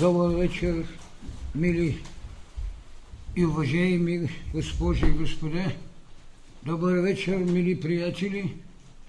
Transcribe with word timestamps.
Добър 0.00 0.34
вечер, 0.36 0.84
мили 1.54 1.98
и 3.36 3.46
уважаеми 3.46 4.28
госпожи 4.54 5.06
и 5.06 5.10
господа. 5.10 5.72
Добър 6.66 6.98
вечер, 6.98 7.36
мили 7.36 7.80
приятели. 7.80 8.54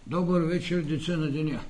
Добър 0.07 0.41
вечер, 0.41 0.81
деца 0.81 1.17
на 1.17 1.31
деня. 1.31 1.63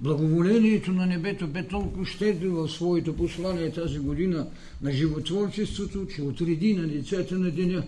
Благоволението 0.00 0.92
на 0.92 1.06
небето 1.06 1.46
бе 1.46 1.68
толкова 1.68 2.06
щедро 2.06 2.50
в 2.50 2.68
своето 2.68 3.16
послание 3.16 3.72
тази 3.72 3.98
година 3.98 4.46
на 4.82 4.92
животворчеството, 4.92 6.06
че 6.14 6.22
отреди 6.22 6.74
на 6.74 6.88
децата 6.88 7.38
на 7.38 7.50
деня 7.50 7.84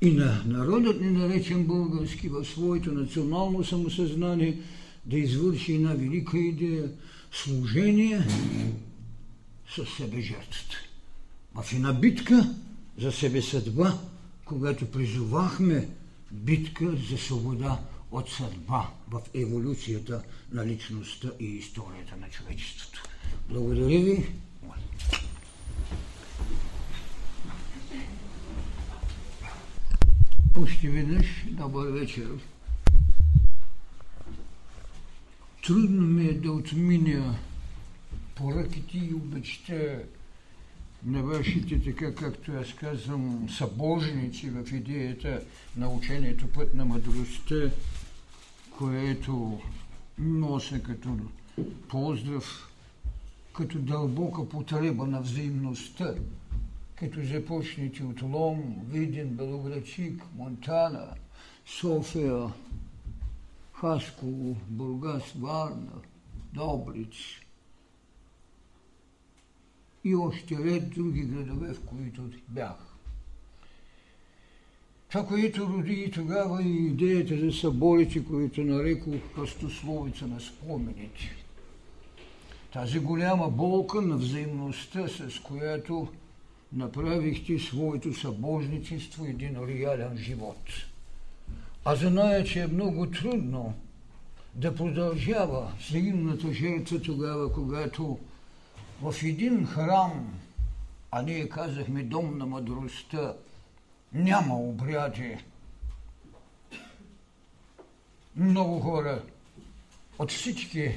и 0.00 0.10
на 0.10 0.42
народът 0.46 1.00
ни 1.00 1.10
наречен 1.10 1.64
български 1.64 2.28
в 2.28 2.44
своето 2.44 2.92
национално 2.92 3.64
самосъзнание 3.64 4.58
да 5.06 5.18
извърши 5.18 5.74
една 5.74 5.94
велика 5.94 6.38
идея 6.38 6.90
служение 7.32 8.26
със 9.74 9.88
себе 9.96 10.20
жертвата. 10.20 10.76
В 11.54 11.72
една 11.72 11.92
битка 11.92 12.54
за 12.98 13.12
себе 13.12 13.42
съдба, 13.42 13.98
когато 14.44 14.90
призовахме 14.90 15.88
битка 16.32 16.96
за 17.10 17.18
свобода 17.18 17.80
от 18.10 18.30
съдба 18.30 18.90
в 19.10 19.20
еволюцията 19.34 20.22
на 20.52 20.66
личността 20.66 21.28
и 21.40 21.44
историята 21.44 22.16
на 22.16 22.28
човечеството. 22.30 23.02
Благодаря 23.48 24.04
ви. 24.04 24.32
Още 30.56 30.88
веднъж 30.88 31.26
добър 31.50 31.88
вечер. 31.90 32.28
Трудно 35.66 36.02
ми 36.02 36.26
е 36.26 36.34
да 36.34 36.52
отминя 36.52 37.38
поръките 38.34 38.98
и 38.98 39.14
обичте 39.14 40.04
на 41.04 41.22
вашите, 41.22 41.82
така 41.82 42.14
както 42.14 42.52
аз 42.52 42.72
казвам, 42.74 43.48
събожници 43.50 44.50
в 44.50 44.72
идеята 44.72 45.42
на 45.76 45.88
учението 45.88 46.46
път 46.46 46.74
на 46.74 46.84
мъдростта, 46.84 47.70
което 48.78 49.60
нося 50.18 50.82
като 50.82 51.16
поздрав, 51.88 52.72
като 53.52 53.78
дълбока 53.78 54.48
потреба 54.48 55.06
на 55.06 55.20
взаимността, 55.20 56.14
като 56.94 57.20
започнете 57.22 58.04
от 58.04 58.22
Лом, 58.22 58.76
Виден, 58.90 59.28
Белоградчик, 59.28 60.22
Монтана, 60.36 61.06
София, 61.66 62.52
Хасково, 63.80 64.56
Бургас, 64.68 65.32
Варна, 65.40 66.02
Добрич 66.52 67.46
и 70.04 70.14
още 70.14 70.56
ред 70.58 70.90
други 70.90 71.20
градове, 71.20 71.74
в 71.74 71.80
които 71.84 72.22
бях. 72.48 72.96
Това, 75.08 75.26
което 75.26 75.66
роди 75.66 75.92
и 75.92 76.10
тогава 76.10 76.62
и 76.62 76.86
идеята 76.86 77.38
за 77.38 77.52
съборите, 77.52 78.24
които 78.24 78.60
нарекох 78.60 79.34
къстословица 79.34 80.26
на 80.26 80.40
спомените. 80.40 81.36
Тази 82.72 82.98
голяма 82.98 83.50
болка 83.50 84.02
на 84.02 84.16
взаимността, 84.16 85.08
с 85.08 85.40
която 85.42 86.08
направихте 86.72 87.58
своето 87.58 88.14
събожничество 88.14 89.24
един 89.24 89.56
реален 89.68 90.16
живот. 90.16 90.68
А 91.90 91.96
зная, 91.96 92.44
че 92.44 92.60
е 92.60 92.66
много 92.66 93.10
трудно 93.10 93.74
да 94.54 94.74
продължава 94.74 95.72
взаимната 95.78 96.52
жертва 96.52 97.02
тогава, 97.02 97.52
когато 97.52 98.18
в 99.02 99.14
един 99.22 99.66
храм, 99.66 100.34
а 101.10 101.22
ние 101.22 101.48
казахме 101.48 102.02
дом 102.02 102.38
на 102.38 102.46
мъдростта, 102.46 103.34
няма 104.12 104.60
обряди. 104.60 105.36
Много 108.36 108.80
хора 108.80 109.22
от 110.18 110.30
всички 110.30 110.94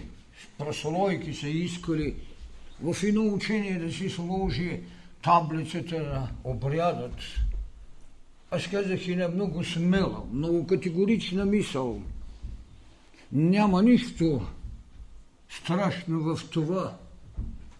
прослойки 0.58 1.34
са 1.34 1.50
искали 1.50 2.16
в 2.82 3.04
едно 3.04 3.34
учение 3.34 3.80
да 3.80 3.92
си 3.92 4.10
сложи 4.10 4.80
таблицата 5.24 6.04
на 6.04 6.30
обрядът. 6.44 7.16
Аз 8.52 8.68
казах 8.68 9.08
и 9.08 9.16
на 9.16 9.28
много 9.28 9.64
смела, 9.64 10.24
много 10.34 10.68
категорична 10.68 11.46
мисъл. 11.46 12.02
Няма 13.32 13.84
нищо 13.84 14.48
страшно 15.50 16.20
в 16.20 16.50
това, 16.50 16.98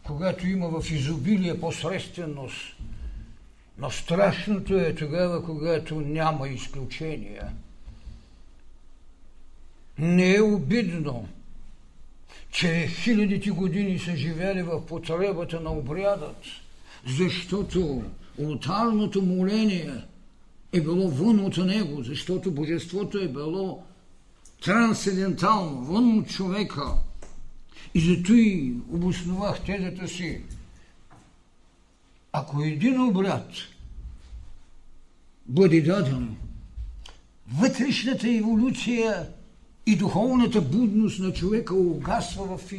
когато 0.04 0.48
има 0.48 0.82
в 0.82 0.92
изобилие 0.92 1.60
посредственост. 1.60 2.76
Но 3.78 3.92
страшното 3.92 4.78
е 4.78 4.96
тогава, 4.96 5.46
когато 5.46 6.02
няма 6.02 6.50
изключения. 6.50 7.54
Не 10.00 10.36
е 10.36 10.42
обидно, 10.42 11.28
че 12.52 12.88
хилядите 12.88 13.50
години 13.50 14.00
са 14.00 14.16
живели 14.16 14.62
в 14.64 14.86
потребата 14.86 15.60
на 15.60 15.72
обрядът, 15.72 16.44
защото 17.08 18.04
ултарното 18.38 19.22
моление 19.22 19.94
е 20.74 20.82
било 20.82 21.10
вън 21.10 21.40
от 21.40 21.58
него, 21.58 22.04
защото 22.04 22.52
божеството 22.52 23.18
е 23.18 23.28
било 23.28 23.84
трансцендентално, 24.64 25.82
вън 25.82 26.20
от 26.20 26.28
човека– 26.30 26.84
и 27.94 28.00
зато 28.00 28.34
и 28.34 28.74
обосновах 28.92 29.62
тезата 29.62 30.08
си. 30.08 30.42
Ако 32.34 32.62
един 32.62 33.02
обряд 33.02 33.50
бъде 35.46 35.82
даден, 35.82 36.36
вътрешната 37.54 38.30
еволюция 38.30 39.28
и 39.86 39.96
духовната 39.96 40.62
будност 40.62 41.20
на 41.20 41.34
човека 41.34 41.74
угасва 41.74 42.58
в, 42.58 42.72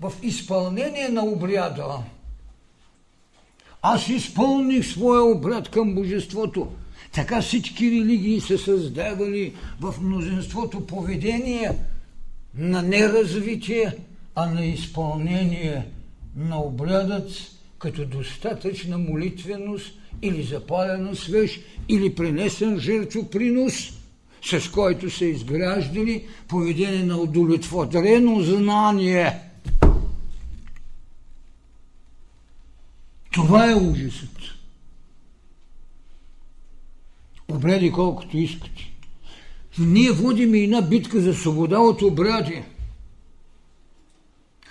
в 0.00 0.12
изпълнение 0.22 1.08
на 1.08 1.24
обряда. 1.24 1.98
Аз 3.82 4.08
изпълних 4.08 4.86
своя 4.86 5.22
обряд 5.22 5.68
към 5.70 5.94
Божеството. 5.94 6.72
Така 7.12 7.42
всички 7.42 7.90
религии 7.90 8.40
са 8.40 8.58
създавали 8.58 9.54
в 9.80 9.94
мнозинството 10.02 10.86
поведение 10.86 11.70
на 12.54 12.82
неразвитие, 12.82 13.92
а 14.34 14.46
на 14.46 14.64
изпълнение 14.64 15.86
на 16.36 16.60
обрядът 16.62 17.30
като 17.78 18.04
достатъчна 18.04 18.98
молитвеност 18.98 19.92
или 20.22 20.42
запалена 20.42 21.16
свеж, 21.16 21.60
или 21.88 22.14
принесен 22.14 22.80
жертвопринос, 22.80 23.92
с 24.42 24.70
който 24.70 25.10
са 25.10 25.24
изграждали 25.24 26.24
поведение 26.48 27.02
на 27.02 27.18
удовлетворено 27.18 28.42
знание. 28.42 29.38
Това 33.32 33.70
е 33.70 33.74
ужасът. 33.74 34.57
Обреди 37.52 37.92
колкото 37.92 38.36
искате. 38.36 38.92
Ние 39.78 40.12
водим 40.12 40.54
и 40.54 40.64
една 40.64 40.82
битка 40.82 41.20
за 41.20 41.34
свобода 41.34 41.78
от 41.78 42.02
обряди– 42.02 42.62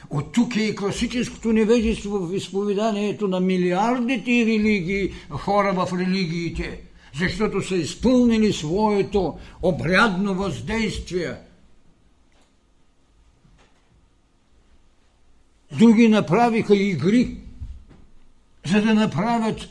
от 0.10 0.32
тук 0.32 0.56
е 0.56 0.62
и 0.62 0.76
класическото 0.76 1.54
невежество 1.54 2.20
в 2.20 2.36
изповеданието 2.36 3.28
на 3.28 3.40
милиардите 3.40 4.32
религии, 4.32 5.14
хора 5.30 5.74
в 5.74 6.00
религиите, 6.00 6.82
защото 7.16 7.62
са 7.62 7.76
изпълнили 7.76 8.54
своето 8.54 9.38
обрядно 9.62 10.36
въздействие. 10.36 11.34
Други 15.80 16.08
направиха 16.08 16.76
игри, 16.76 17.38
за 18.66 18.82
да 18.82 18.94
направят 18.94 19.70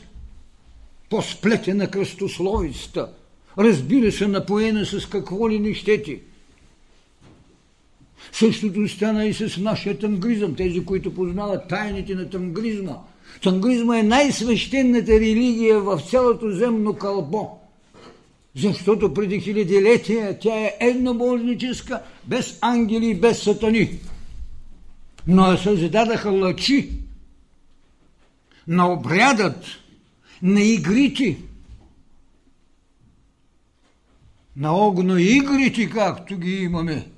по-сплетена 1.09 1.91
кръстословиста, 1.91 3.09
разбира 3.57 4.11
се, 4.11 4.27
напоена 4.27 4.85
с 4.85 5.05
какво 5.05 5.49
ли 5.49 5.59
не 5.59 5.73
щети– 5.73 6.19
Същото 8.31 8.87
стана 8.87 9.25
и 9.25 9.33
с 9.33 9.57
нашия 9.57 9.99
тангризъм, 9.99 10.55
тези, 10.55 10.85
които 10.85 11.13
познават 11.13 11.67
тайните 11.67 12.15
на 12.15 12.29
тангризма. 12.29 12.95
Тангризма 13.43 13.99
е 13.99 14.03
най-свещената 14.03 15.11
религия 15.11 15.79
в 15.79 16.01
цялото 16.09 16.51
земно 16.51 16.93
кълбо. 16.93 17.59
Защото 18.55 19.13
преди 19.13 19.39
хилядилетия 19.39 20.39
тя 20.39 20.55
е 20.55 20.77
еднобожническа, 20.79 22.01
без 22.25 22.57
ангели 22.61 23.07
и 23.07 23.15
без 23.15 23.43
сатани. 23.43 23.99
Но 25.27 25.57
се 25.57 25.75
зададаха 25.75 26.31
лъчи 26.31 26.89
на 28.67 28.93
обрядът, 28.93 29.65
на 30.41 30.61
игрите, 30.61 31.37
на 34.55 34.77
огноигрите, 34.77 35.89
както 35.89 36.37
ги 36.37 36.51
имаме– 36.51 37.11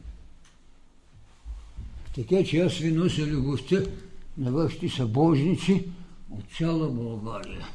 така 2.15 2.43
че 2.43 2.57
аз 2.57 2.73
ви 2.73 2.91
нося 2.91 3.25
любовта 3.25 3.75
на 4.37 4.51
вашите 4.51 4.89
събожници 4.89 5.85
от 6.31 6.45
цяла 6.57 6.89
България. 6.89 7.67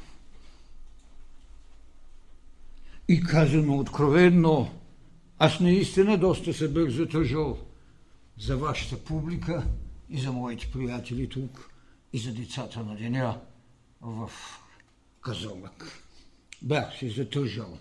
И 3.08 3.20
казано 3.20 3.78
откровенно, 3.78 4.70
аз 5.38 5.60
наистина 5.60 6.18
доста 6.18 6.54
се 6.54 6.68
бях 6.68 6.88
затъжал 6.88 7.58
за 8.38 8.56
вашата 8.56 9.04
публика 9.04 9.66
и 10.10 10.20
за 10.20 10.32
моите 10.32 10.70
приятели 10.72 11.28
тук 11.28 11.70
и 12.12 12.18
за 12.18 12.32
децата 12.32 12.84
на 12.84 12.96
деня 12.96 13.38
в 14.00 14.30
Казомък. 15.24 16.02
Бях 16.62 16.98
се 16.98 17.08
затъжал. 17.08 17.78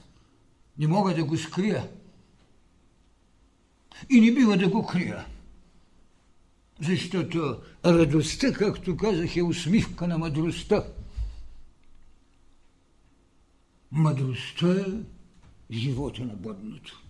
Не 0.77 0.87
мога 0.87 1.15
да 1.15 1.23
го 1.23 1.37
скрия. 1.37 1.89
И 4.09 4.21
не 4.21 4.31
бива 4.31 4.57
да 4.57 4.69
го 4.69 4.85
крия. 4.85 5.25
Защото 6.81 7.61
радостта, 7.85 8.53
както 8.53 8.97
казах, 8.97 9.35
е 9.35 9.43
усмивка 9.43 10.07
на 10.07 10.17
мъдростта. 10.17 10.87
Мъдростта 13.91 14.85
е 15.69 15.73
живота 15.73 16.21
на 16.21 16.33
бъдното. 16.33 17.01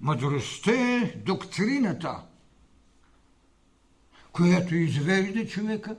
Мъдростта 0.00 0.72
е 0.72 1.16
доктрината, 1.16 2.22
която 4.32 4.74
извежда 4.74 5.46
човека 5.46 5.96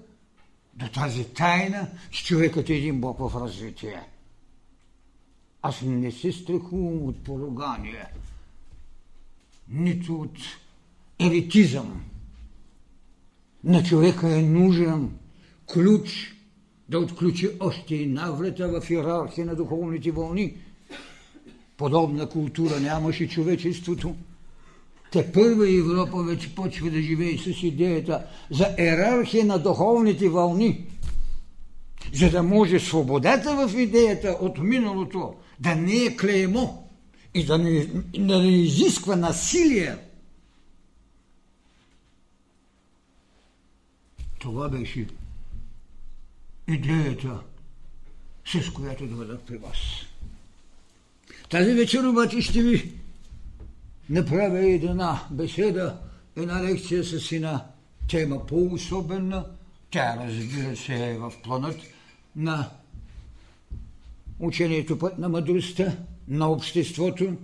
до 0.79 0.87
тази 0.87 1.23
тайна, 1.23 1.87
че 2.11 2.25
човекът 2.25 2.69
е 2.69 2.73
един 2.73 3.01
Бог 3.01 3.17
в 3.19 3.41
развитие. 3.41 4.01
Аз 5.61 5.81
не 5.81 6.11
се 6.11 6.31
страхувам 6.31 7.03
от 7.03 7.23
поругание, 7.23 8.05
нито 9.69 10.15
от 10.15 10.37
елитизъм. 11.19 12.03
На 13.63 13.83
човека 13.83 14.35
е 14.35 14.41
нужен 14.41 15.17
ключ 15.73 16.35
да 16.89 16.99
отключи 16.99 17.49
още 17.59 17.95
една 17.95 18.31
врата 18.31 18.67
в 18.67 18.89
иерархия 18.89 19.45
на 19.45 19.55
духовните 19.55 20.11
вълни. 20.11 20.57
Подобна 21.77 22.29
култура 22.29 22.79
нямаше 22.79 23.29
човечеството. 23.29 24.15
Те 25.11 25.31
първа 25.31 25.69
Европа 25.69 26.23
вече 26.23 26.55
почва 26.55 26.89
да 26.89 27.01
живее 27.01 27.37
с 27.37 27.63
идеята 27.63 28.25
за 28.51 28.75
иерархия 28.79 29.45
на 29.45 29.59
духовните 29.59 30.29
вълни, 30.29 30.85
за 32.13 32.29
да 32.29 32.43
може 32.43 32.79
свободата 32.79 33.67
в 33.67 33.79
идеята 33.79 34.37
от 34.41 34.57
миналото 34.57 35.35
да 35.59 35.75
не 35.75 35.95
е 35.95 36.17
клеймо 36.17 36.83
и 37.33 37.45
да 37.45 37.57
не, 37.57 37.85
да 38.17 38.39
не 38.41 38.47
изисква 38.47 39.15
насилие. 39.15 39.97
Това 44.39 44.69
беше 44.69 45.07
идеята, 46.67 47.39
с 48.45 48.69
която 48.73 49.07
дойдах 49.07 49.39
при 49.39 49.57
вас. 49.57 49.77
Тази 51.49 51.73
вечер 51.73 52.03
обаче 52.03 52.41
ще 52.41 52.61
ви 52.61 52.98
направя 54.09 54.59
една 54.59 55.23
беседа, 55.31 55.97
една 56.35 56.63
лекция 56.63 57.03
с 57.03 57.31
една 57.31 57.65
тема 58.07 58.45
по-особена. 58.45 59.45
Тя, 59.91 60.17
разбира 60.27 60.75
се, 60.75 61.09
е 61.09 61.17
в 61.17 61.33
планът 61.43 61.77
на 62.35 62.69
учението 64.39 64.99
път 64.99 65.17
на 65.17 65.29
мъдростта, 65.29 65.97
на 66.27 66.51
обществото 66.51 67.35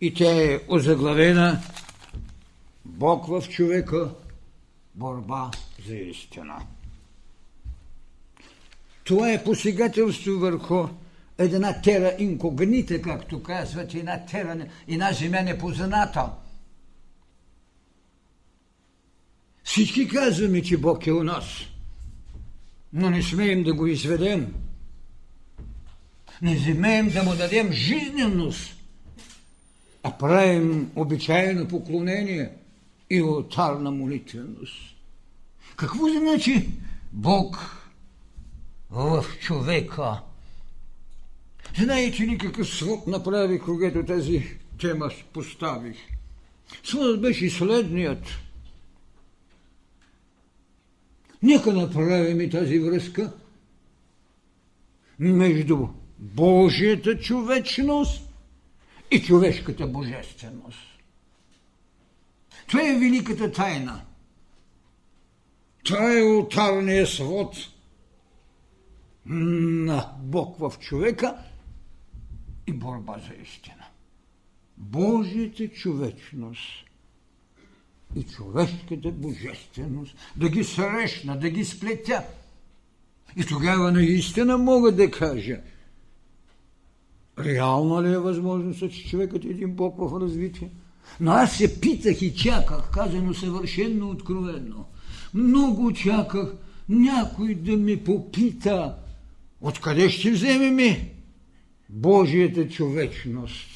и 0.00 0.14
тя 0.14 0.42
е 0.42 0.60
озаглавена 0.68 1.60
Бог 2.84 3.26
в 3.26 3.48
човека, 3.48 4.14
борба 4.94 5.50
за 5.86 5.96
истина. 5.96 6.56
Това 9.04 9.32
е 9.32 9.44
посегателство 9.44 10.32
върху 10.32 10.88
една 11.38 11.80
тера 11.80 12.16
инкогнита, 12.18 13.02
както 13.02 13.42
казват, 13.42 13.94
една 13.94 14.26
тера, 14.26 14.66
една 14.88 15.12
земя 15.12 15.40
непознаната. 15.42 16.30
Всички 19.64 20.08
казваме, 20.08 20.62
че 20.62 20.76
Бог 20.76 21.06
е 21.06 21.12
у 21.12 21.24
нас, 21.24 21.44
но 22.92 23.10
не 23.10 23.22
смеем 23.22 23.62
да 23.62 23.74
го 23.74 23.86
изведем. 23.86 24.54
Не 26.42 26.58
смеем 26.58 27.08
да 27.08 27.22
му 27.22 27.34
дадем 27.34 27.72
жизненост, 27.72 28.76
а 30.02 30.18
правим 30.18 30.90
обичайно 30.96 31.68
поклонение 31.68 32.52
и 33.10 33.20
алтарна 33.20 33.90
молитвеност. 33.90 34.96
Какво 35.76 36.08
значи 36.08 36.68
Бог 37.12 37.76
в 38.90 39.24
човека? 39.40 40.20
Знаете 41.78 42.22
ли 42.22 42.38
какъв 42.38 42.68
свод 42.68 43.06
направих, 43.06 43.62
когато 43.64 44.04
тази 44.04 44.58
тема 44.80 45.10
поставих? 45.32 45.96
Сводът 46.84 47.20
беше 47.20 47.50
следният. 47.50 48.24
Нека 51.42 51.72
направим 51.72 52.40
и 52.40 52.50
тази 52.50 52.78
връзка 52.78 53.32
между 55.18 55.88
Божията 56.18 57.18
човечност 57.18 58.22
и 59.10 59.22
човешката 59.22 59.86
божественост. 59.86 60.78
Това 62.66 62.82
е 62.82 62.98
великата 62.98 63.52
тайна. 63.52 64.00
Това 65.84 66.18
е 66.18 66.22
ултарният 66.22 67.08
свод 67.08 67.56
на 69.26 70.12
Бог 70.22 70.58
в 70.58 70.72
човека– 70.80 71.36
и 72.72 72.78
борба 72.78 73.16
за 73.28 73.42
истина. 73.42 73.84
Божията 74.76 75.68
човечност 75.68 76.84
и 78.16 78.22
човешката 78.22 79.10
божественост 79.10 80.16
да 80.36 80.48
ги 80.48 80.64
срещна, 80.64 81.38
да 81.38 81.50
ги 81.50 81.64
сплетя. 81.64 82.24
И 83.36 83.46
тогава 83.46 83.92
наистина 83.92 84.58
мога 84.58 84.92
да 84.92 85.10
кажа, 85.10 85.60
реално 87.38 88.02
ли 88.02 88.12
е 88.12 88.18
възможност, 88.18 88.78
че 88.78 89.08
човекът 89.08 89.44
е 89.44 89.48
един 89.48 89.72
Бог 89.74 89.96
в 89.98 90.20
развитие? 90.20 90.70
Но 91.20 91.30
аз 91.30 91.56
се 91.56 91.80
питах 91.80 92.22
и 92.22 92.34
чаках, 92.34 92.90
казано 92.90 93.34
съвършенно 93.34 94.10
откровенно. 94.10 94.86
Много 95.34 95.92
чаках 95.92 96.54
някой 96.88 97.54
да 97.54 97.76
ми 97.76 98.04
попита, 98.04 98.96
откъде 99.60 100.10
ще 100.10 100.30
вземем 100.30 100.98
Божията 101.92 102.68
човечност 102.68 103.68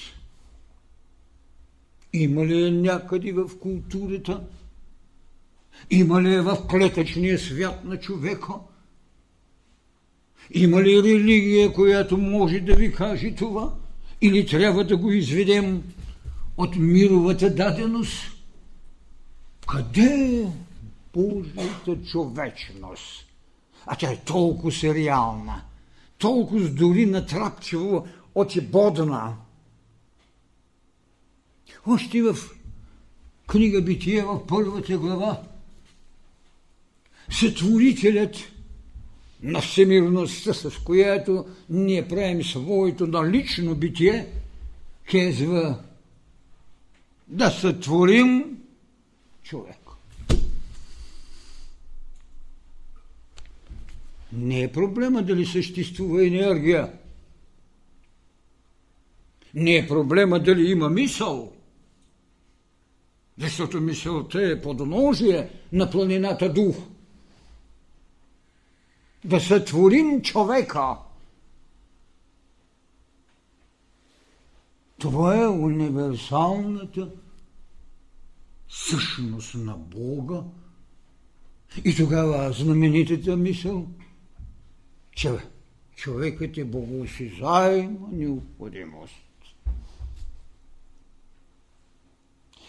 има 2.13 2.47
ли 2.47 2.67
е 2.67 2.71
някъде 2.71 3.33
в 3.33 3.51
културата? 3.61 4.45
Има 5.91 6.23
ли 6.23 6.35
е 6.35 6.41
в 6.41 6.67
клетъчния 6.71 7.39
свят 7.39 7.85
на 7.85 8.01
човека? 8.01 8.53
Има 10.51 10.83
ли 10.83 11.03
религия, 11.03 11.73
която 11.73 12.19
може 12.19 12.61
да 12.61 12.75
ви 12.75 12.93
каже 12.93 13.35
това? 13.35 13.75
Или 14.21 14.47
трябва 14.47 14.85
да 14.85 14.97
го 14.97 15.13
изведем 15.13 15.83
от 16.57 16.77
мировата 16.77 17.55
даденост? 17.55 18.23
Къде 19.69 20.45
е 20.45 20.47
Божията 21.15 22.05
човечност? 22.11 23.27
А 23.87 23.97
тя 23.97 24.13
е 24.13 24.25
толкова 24.25 24.73
сериална– 24.73 25.63
толкова 26.19 26.69
дори 26.69 27.07
натрапчиво 27.07 28.07
очебодна. 28.35 29.37
Още 31.87 32.23
в 32.23 32.37
книга 33.47 33.83
Битие 33.83 34.23
в 34.25 34.47
първата 34.47 34.99
глава 34.99 35.43
сътворителят 37.31 38.37
на 39.43 39.61
всемирността, 39.61 40.55
с 40.55 40.71
която 40.85 41.47
ние 41.71 42.09
правим 42.09 42.43
своето 42.43 43.07
налично 43.07 43.75
битие, 43.75 44.27
казва 45.11 45.79
да 47.29 47.51
сътворим 47.51 48.59
човек. 49.43 49.76
Не 54.37 54.63
е 54.63 54.73
проблема 54.73 55.23
дали 55.23 55.47
съществува 55.47 56.27
енергия. 56.27 56.93
Не 59.55 59.77
е 59.77 59.89
проблема 59.89 60.41
дали 60.41 60.71
има 60.71 60.89
мисъл. 60.89 61.53
Защото 63.39 63.81
мисълта 63.81 64.43
е 64.43 64.63
подножие 64.63 65.51
на 65.73 65.91
планината 65.91 66.53
дух. 66.53 66.77
Да 69.25 69.41
сътворим 69.41 70.23
човека. 70.23 70.97
Това 74.99 75.43
е 75.43 75.47
универсалната 75.47 77.11
същност 78.69 79.55
на 79.55 79.77
Бога 79.77 80.43
И 81.85 81.97
тогава 81.97 82.53
знаменитата 82.53 83.37
мисъл, 83.37 83.87
че 85.17 85.31
човекът 85.95 86.59
е 86.59 86.65
богоосезаема 86.65 88.09
необходимост. 88.13 89.15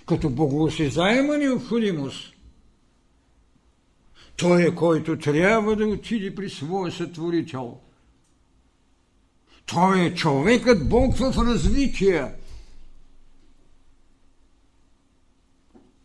Като 0.05 0.29
богоосезаема 0.29 1.37
необходимост, 1.37 2.33
той 4.37 4.67
е 4.67 4.75
който 4.75 5.17
трябва 5.19 5.75
да 5.75 5.87
отиде 5.87 6.35
при 6.35 6.49
своя 6.49 6.91
сътворител. 6.91 7.79
Той 9.65 10.05
е 10.05 10.15
човекът 10.15 10.89
Бог 10.89 11.15
в 11.15 11.21
развитие. 11.21 12.33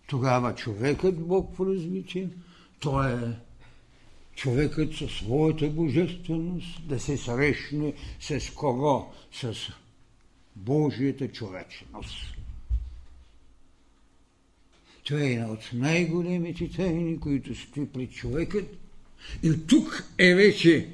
Тогава 0.07 0.55
човекът 0.55 1.27
Бог 1.27 1.57
в 1.57 1.67
развитие, 1.67 2.31
той 2.81 3.13
е 3.13 3.37
човекът 4.37 4.95
със 4.95 5.13
своята 5.13 5.69
божественост 5.69 6.89
да 6.89 7.01
се 7.01 7.17
срещне 7.17 7.93
с 8.21 8.51
кого? 8.55 9.13
С 9.33 9.55
Божията 10.57 11.29
човечност. 11.29 12.35
Това 15.05 15.21
е 15.21 15.33
една 15.33 15.47
от 15.47 15.71
най-големите 15.75 16.71
тайни, 16.71 17.21
които 17.21 17.55
стои 17.55 17.87
пред 17.87 18.13
човекът. 18.13 18.79
И 19.43 19.67
тук 19.67 20.05
е 20.19 20.35
вече 20.35 20.89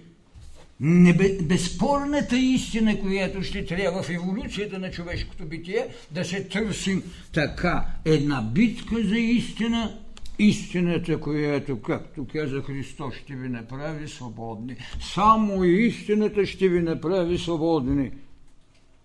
безспорната 1.42 2.38
истина, 2.38 3.00
която 3.00 3.42
ще 3.42 3.64
трябва 3.64 4.02
в 4.02 4.10
еволюцията 4.10 4.78
на 4.78 4.90
човешкото 4.90 5.44
битие, 5.44 5.86
да 6.10 6.24
се 6.24 6.44
търсим 6.44 7.02
така 7.32 7.86
една 8.04 8.42
битка 8.42 8.96
за 9.04 9.18
истина, 9.18 9.98
истината, 10.38 11.20
която, 11.20 11.82
както 11.82 12.26
каза 12.32 12.62
Христос, 12.62 13.14
ще 13.14 13.34
ви 13.34 13.48
направи 13.48 14.08
свободни. 14.08 14.76
Само 15.14 15.64
истината 15.64 16.46
ще 16.46 16.68
ви 16.68 16.82
направи 16.82 17.38
свободни. 17.38 18.10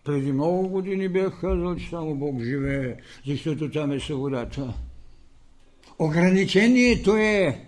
Преди 0.03 0.31
много 0.31 0.67
години 0.67 1.09
бях 1.09 1.41
казал, 1.41 1.75
че 1.75 1.89
само 1.89 2.15
Бог 2.15 2.43
живее, 2.43 2.95
защото 3.27 3.71
там 3.71 3.91
е 3.91 3.99
свободата. 3.99 4.73
Ограничението 5.99 7.15
е 7.15 7.59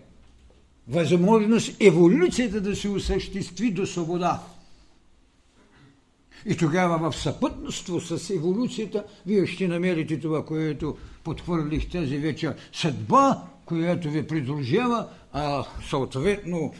възможност 0.88 1.82
еволюцията 1.82 2.62
да 2.62 2.76
се 2.76 2.90
осъществи 2.90 3.72
до 3.72 3.86
свобода. 3.86 4.44
И 6.46 6.58
тогава 6.58 7.12
в 7.12 7.16
съпътство 7.16 8.02
с 8.02 8.30
еволюцията 8.30 9.04
вие 9.25 9.48
ще 9.48 9.68
намерите 9.68 10.20
това, 10.20 10.46
което 10.46 10.98
подхвърлих 11.24 11.90
тази 11.90 12.18
вечер. 12.18 12.56
Съдба, 12.74 13.42
която 13.66 14.10
ви 14.10 14.28
придружава, 14.28 15.08
а 15.34 15.66
съответно 15.90 16.74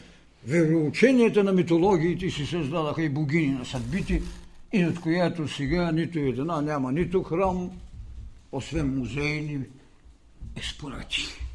вероученията 0.46 1.44
на 1.44 1.52
митологиите 1.52 2.30
си 2.30 2.46
създадаха 2.46 3.02
и 3.02 3.08
богини 3.08 3.52
на 3.52 3.64
съдбите, 3.64 4.22
и 4.72 4.84
от 4.84 5.00
която 5.00 5.48
сега 5.48 5.92
нито 5.92 6.18
една 6.18 6.60
няма 6.60 6.92
нито 6.92 7.22
храм, 7.22 7.70
освен 8.52 8.98
музейни 8.98 9.60
експонати 10.56 11.46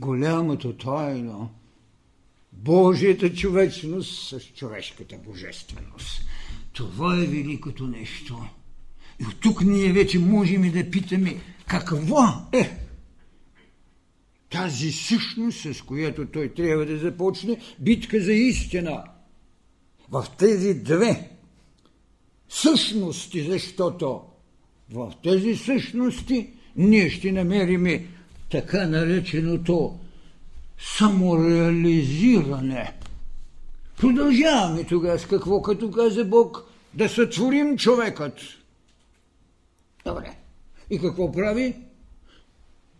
голямата 0.00 0.76
тайна, 0.76 1.48
Божията 2.64 3.34
човечност 3.34 4.28
с 4.28 4.40
човешката 4.40 5.16
божественост. 5.26 6.24
Това 6.72 7.16
е 7.16 7.26
великото 7.26 7.86
нещо. 7.86 8.44
И 9.20 9.24
от 9.24 9.40
тук 9.40 9.64
ние 9.64 9.92
вече 9.92 10.18
можем 10.18 10.72
да 10.72 10.90
питаме 10.90 11.36
какво 11.66 12.22
е 12.52 12.78
тази 14.50 14.92
същност, 14.92 15.74
с 15.74 15.82
която 15.82 16.26
той 16.26 16.48
трябва 16.48 16.86
да 16.86 16.98
започне 16.98 17.56
битка 17.78 18.20
за 18.20 18.32
истина. 18.32 19.04
В 20.10 20.26
тези 20.38 20.74
две 20.74 21.30
същности, 22.48 23.42
защото 23.42 24.20
в 24.92 25.12
тези 25.22 25.56
същности 25.56 26.50
ние 26.76 27.10
ще 27.10 27.32
намериме 27.32 28.06
така 28.50 28.86
нареченото 28.86 29.99
самореализиране. 30.80 32.94
Продължаваме 33.96 34.84
тогава 34.84 35.18
с 35.18 35.26
какво, 35.26 35.62
като 35.62 35.90
каза 35.90 36.24
Бог, 36.24 36.64
да 36.94 37.08
сътворим 37.08 37.76
човекът. 37.76 38.40
Добре. 40.04 40.36
И 40.90 40.98
какво 40.98 41.32
прави? 41.32 41.76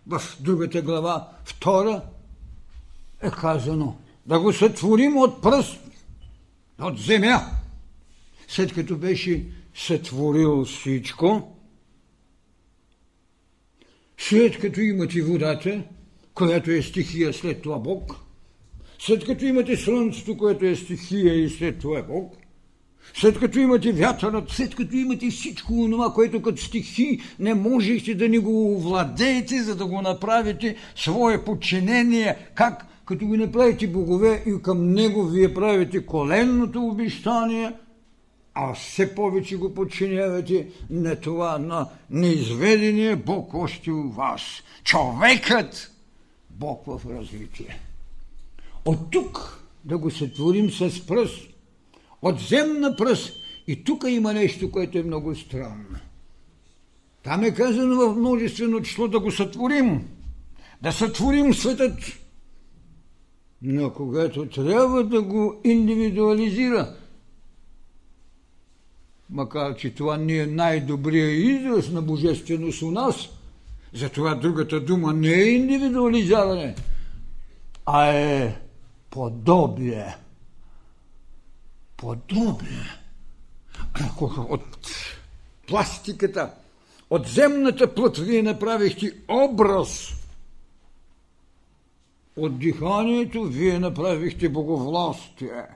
В 0.07 0.23
другата 0.41 0.83
глава, 0.83 1.29
втора, 1.45 2.03
е 3.23 3.31
казано 3.31 3.97
да 4.27 4.41
го 4.41 4.53
сътворим 4.53 5.17
от 5.17 5.43
пръст, 5.43 5.81
от 6.81 6.99
земя. 6.99 7.41
След 8.49 8.75
като 8.75 8.97
беше 8.97 9.47
сътворил 9.75 10.65
всичко, 10.65 11.57
след 14.19 14.61
като 14.61 14.81
имате 14.81 15.23
водата, 15.23 15.83
която 16.41 16.71
е 16.71 16.83
стихия, 16.83 17.33
след 17.33 17.63
това 17.63 17.79
Бог, 17.79 18.17
след 18.99 19.25
като 19.25 19.45
имате 19.45 19.77
слънцето, 19.77 20.37
което 20.37 20.65
е 20.67 20.77
стихия 20.77 21.35
и 21.35 21.49
след 21.49 21.79
това 21.79 21.99
е 21.99 22.03
Бог, 22.03 22.35
след 23.15 23.39
като 23.39 23.59
имате 23.59 23.93
вятърът, 23.93 24.51
след 24.51 24.75
като 24.75 24.97
имате 24.97 25.31
всичко 25.31 25.89
това, 25.91 26.13
което 26.13 26.43
като 26.43 26.63
стихи 26.63 27.21
не 27.39 27.55
можете 27.55 28.15
да 28.15 28.29
ни 28.29 28.39
го 28.39 28.75
овладеете, 28.75 29.63
за 29.63 29.77
да 29.77 29.87
го 29.87 30.03
направите 30.03 30.77
свое 30.97 31.45
подчинение, 31.45 32.37
как 32.55 32.87
като 33.07 33.27
го 33.27 33.37
направите 33.37 33.87
богове 33.87 34.43
и 34.47 34.63
към 34.63 34.93
него 34.93 35.25
вие 35.25 35.55
правите 35.55 36.07
коленното 36.07 36.87
обещание– 36.87 37.73
а 38.55 38.75
все 38.75 39.15
повече 39.15 39.57
го 39.57 39.75
подчинявате 39.75 40.69
на 40.91 41.17
това, 41.17 41.59
на 41.59 41.89
неизведения 42.11 43.17
Бог 43.17 43.55
още 43.55 43.91
у 43.91 44.11
вас. 44.11 44.43
Човекът 44.85 45.91
Бог 46.61 46.87
в 46.87 47.01
развитие. 47.11 47.81
От 48.85 49.11
тук 49.11 49.65
да 49.85 49.99
го 49.99 50.11
сътворим 50.11 50.71
с 50.71 51.07
пръст, 51.07 51.49
от 52.23 52.41
земна 52.41 52.97
пръст. 52.97 53.37
И 53.67 53.85
тук 53.85 54.05
има 54.09 54.33
нещо, 54.33 54.71
което 54.71 54.99
е 54.99 55.03
много 55.03 55.35
странно. 55.35 55.99
Там 57.23 57.45
е 57.45 57.55
казано 57.55 57.95
в 57.97 58.17
множествено 58.17 58.83
число 58.83 59.09
да 59.09 59.21
го 59.21 59.31
сътворим, 59.31 60.09
да 60.83 60.93
сътворим 60.93 61.55
светът. 61.55 61.99
Но 63.63 63.93
когато 63.93 64.49
трябва 64.49 65.05
да 65.05 65.23
го 65.23 65.61
индивидуализира, 65.65 66.97
макар 69.31 69.77
че 69.77 69.95
това 69.95 70.17
не 70.17 70.37
е 70.37 70.47
най-добрият 70.47 71.45
израз 71.45 71.91
на 71.91 72.03
божественост 72.03 72.83
у 72.83 72.91
нас, 72.91 73.29
затова 73.93 74.35
другата 74.35 74.81
дума 74.81 75.13
не 75.13 75.33
е 75.33 75.51
индивидуализиране, 75.51 76.75
а 77.87 78.07
е 78.09 78.61
подобие. 79.11 80.17
Подобие. 81.97 83.01
От 84.37 84.89
пластиката, 85.69 86.55
от 87.11 87.27
земната 87.27 87.95
плът 87.95 88.19
вие 88.19 88.43
направихте 88.43 89.13
образ. 89.29 90.13
От 92.37 92.59
диханието 92.59 93.45
вие 93.45 93.79
направихте 93.79 94.49
боговластие. 94.49 95.67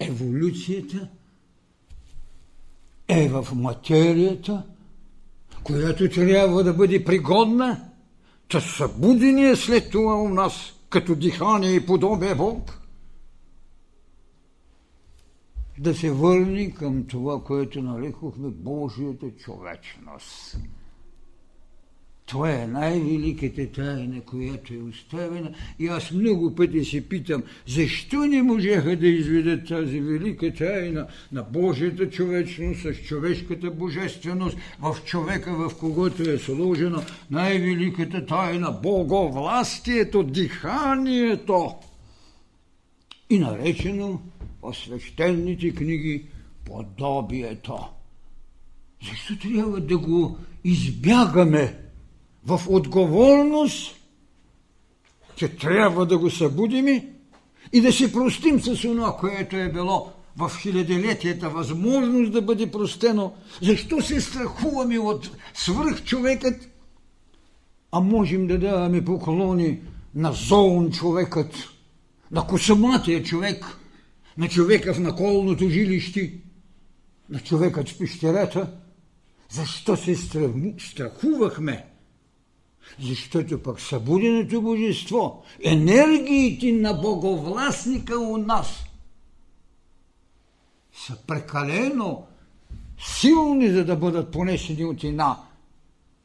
еволюцията 0.00 1.08
е 3.08 3.28
в 3.28 3.46
материята, 3.54 4.62
която 5.64 6.08
трябва 6.08 6.64
да 6.64 6.74
бъде 6.74 7.04
пригодна, 7.04 7.88
да 8.52 8.60
събудение 8.60 9.56
след 9.56 9.90
това 9.90 10.22
у 10.22 10.28
нас, 10.28 10.72
като 10.88 11.14
дихание 11.14 11.70
и 11.70 11.86
подобие 11.86 12.34
Бог, 12.34 12.80
да 15.78 15.94
се 15.94 16.10
върне 16.10 16.70
към 16.70 17.06
това, 17.06 17.44
което 17.44 17.82
нарекохме 17.82 18.48
Божията 18.48 19.30
човечност. 19.30 20.56
Това 22.26 22.52
е 22.52 22.66
най-великата 22.66 23.72
тайна, 23.72 24.20
която 24.20 24.74
е 24.74 24.78
оставена. 24.78 25.50
И 25.78 25.86
аз 25.86 26.10
много 26.10 26.54
пъти 26.54 26.84
се 26.84 27.08
питам, 27.08 27.42
защо 27.68 28.16
не 28.16 28.42
можеха 28.42 28.96
да 28.96 29.06
изведат 29.06 29.68
тази 29.68 30.00
велика 30.00 30.54
тайна 30.54 31.06
на 31.32 31.42
Божията 31.42 32.10
човечност 32.10 32.80
с 32.82 32.94
човешката 32.94 33.70
божественост 33.70 34.56
в 34.80 34.96
човека, 35.04 35.54
в 35.54 35.78
когото 35.78 36.30
е 36.30 36.38
сложена 36.38 37.04
най-великата 37.30 38.26
тайна 38.26 38.72
Боговластието, 38.82 40.22
диханието 40.22 41.74
и 43.30 43.38
наречено 43.38 44.20
в 44.62 44.74
свещените 44.74 45.74
книги 45.74 46.24
подобието. 46.64 47.78
Защо 49.10 49.48
трябва 49.48 49.80
да 49.80 49.98
го 49.98 50.38
избягаме 50.64 51.83
в 52.46 52.60
отговорност, 52.68 53.96
че 55.36 55.56
трябва 55.56 56.06
да 56.06 56.18
го 56.18 56.30
събудиме 56.30 57.08
и 57.72 57.80
да 57.80 57.92
се 57.92 58.12
простим 58.12 58.60
с 58.60 58.80
това, 58.80 59.16
което 59.16 59.56
е 59.56 59.72
било 59.72 60.12
в 60.36 60.52
хилядилетията 60.60 61.50
възможност 61.50 62.32
да 62.32 62.42
бъде 62.42 62.70
простено. 62.70 63.32
Защо 63.62 64.02
се 64.02 64.20
страхуваме 64.20 64.98
от 64.98 65.30
свръх 65.54 66.04
човекът, 66.04 66.68
а 67.92 68.00
можем 68.00 68.46
да 68.46 68.58
даваме 68.58 69.04
поклони 69.04 69.80
на 70.14 70.32
зоон 70.32 70.90
човекът, 70.90 71.54
на 72.30 72.46
косаматия 72.46 73.22
човек, 73.22 73.78
на 74.38 74.48
човека 74.48 74.94
в 74.94 75.00
наколното 75.00 75.68
жилище, 75.68 76.32
на 77.30 77.40
човекът 77.40 77.88
в 77.88 77.98
пещерата. 77.98 78.70
Защо 79.50 79.96
се 79.96 80.16
страхувахме? 80.78 81.93
Защото 83.00 83.62
пък 83.62 83.80
събуденото 83.80 84.62
божество, 84.62 85.42
енергиите 85.64 86.72
на 86.72 86.94
боговластника 86.94 88.18
у 88.18 88.36
нас 88.36 88.84
са 90.92 91.16
прекалено 91.26 92.26
силни, 92.98 93.70
за 93.70 93.84
да 93.84 93.96
бъдат 93.96 94.32
понесени 94.32 94.84
от 94.84 95.04
една 95.04 95.40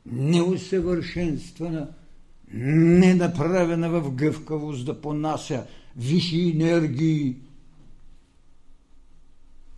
неусъвършенствана, 0.05 1.87
ненаправена 2.53 3.89
в 3.89 4.11
гъвкавост 4.11 4.85
да 4.85 5.01
понася 5.01 5.65
висши 5.97 6.49
енергии. 6.49 7.35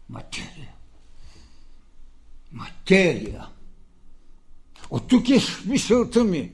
Материя. 0.10 0.74
Материя. 2.52 3.48
От 4.90 5.08
тук 5.08 5.30
е 5.30 5.40
мисълта 5.66 6.24
ми, 6.24 6.52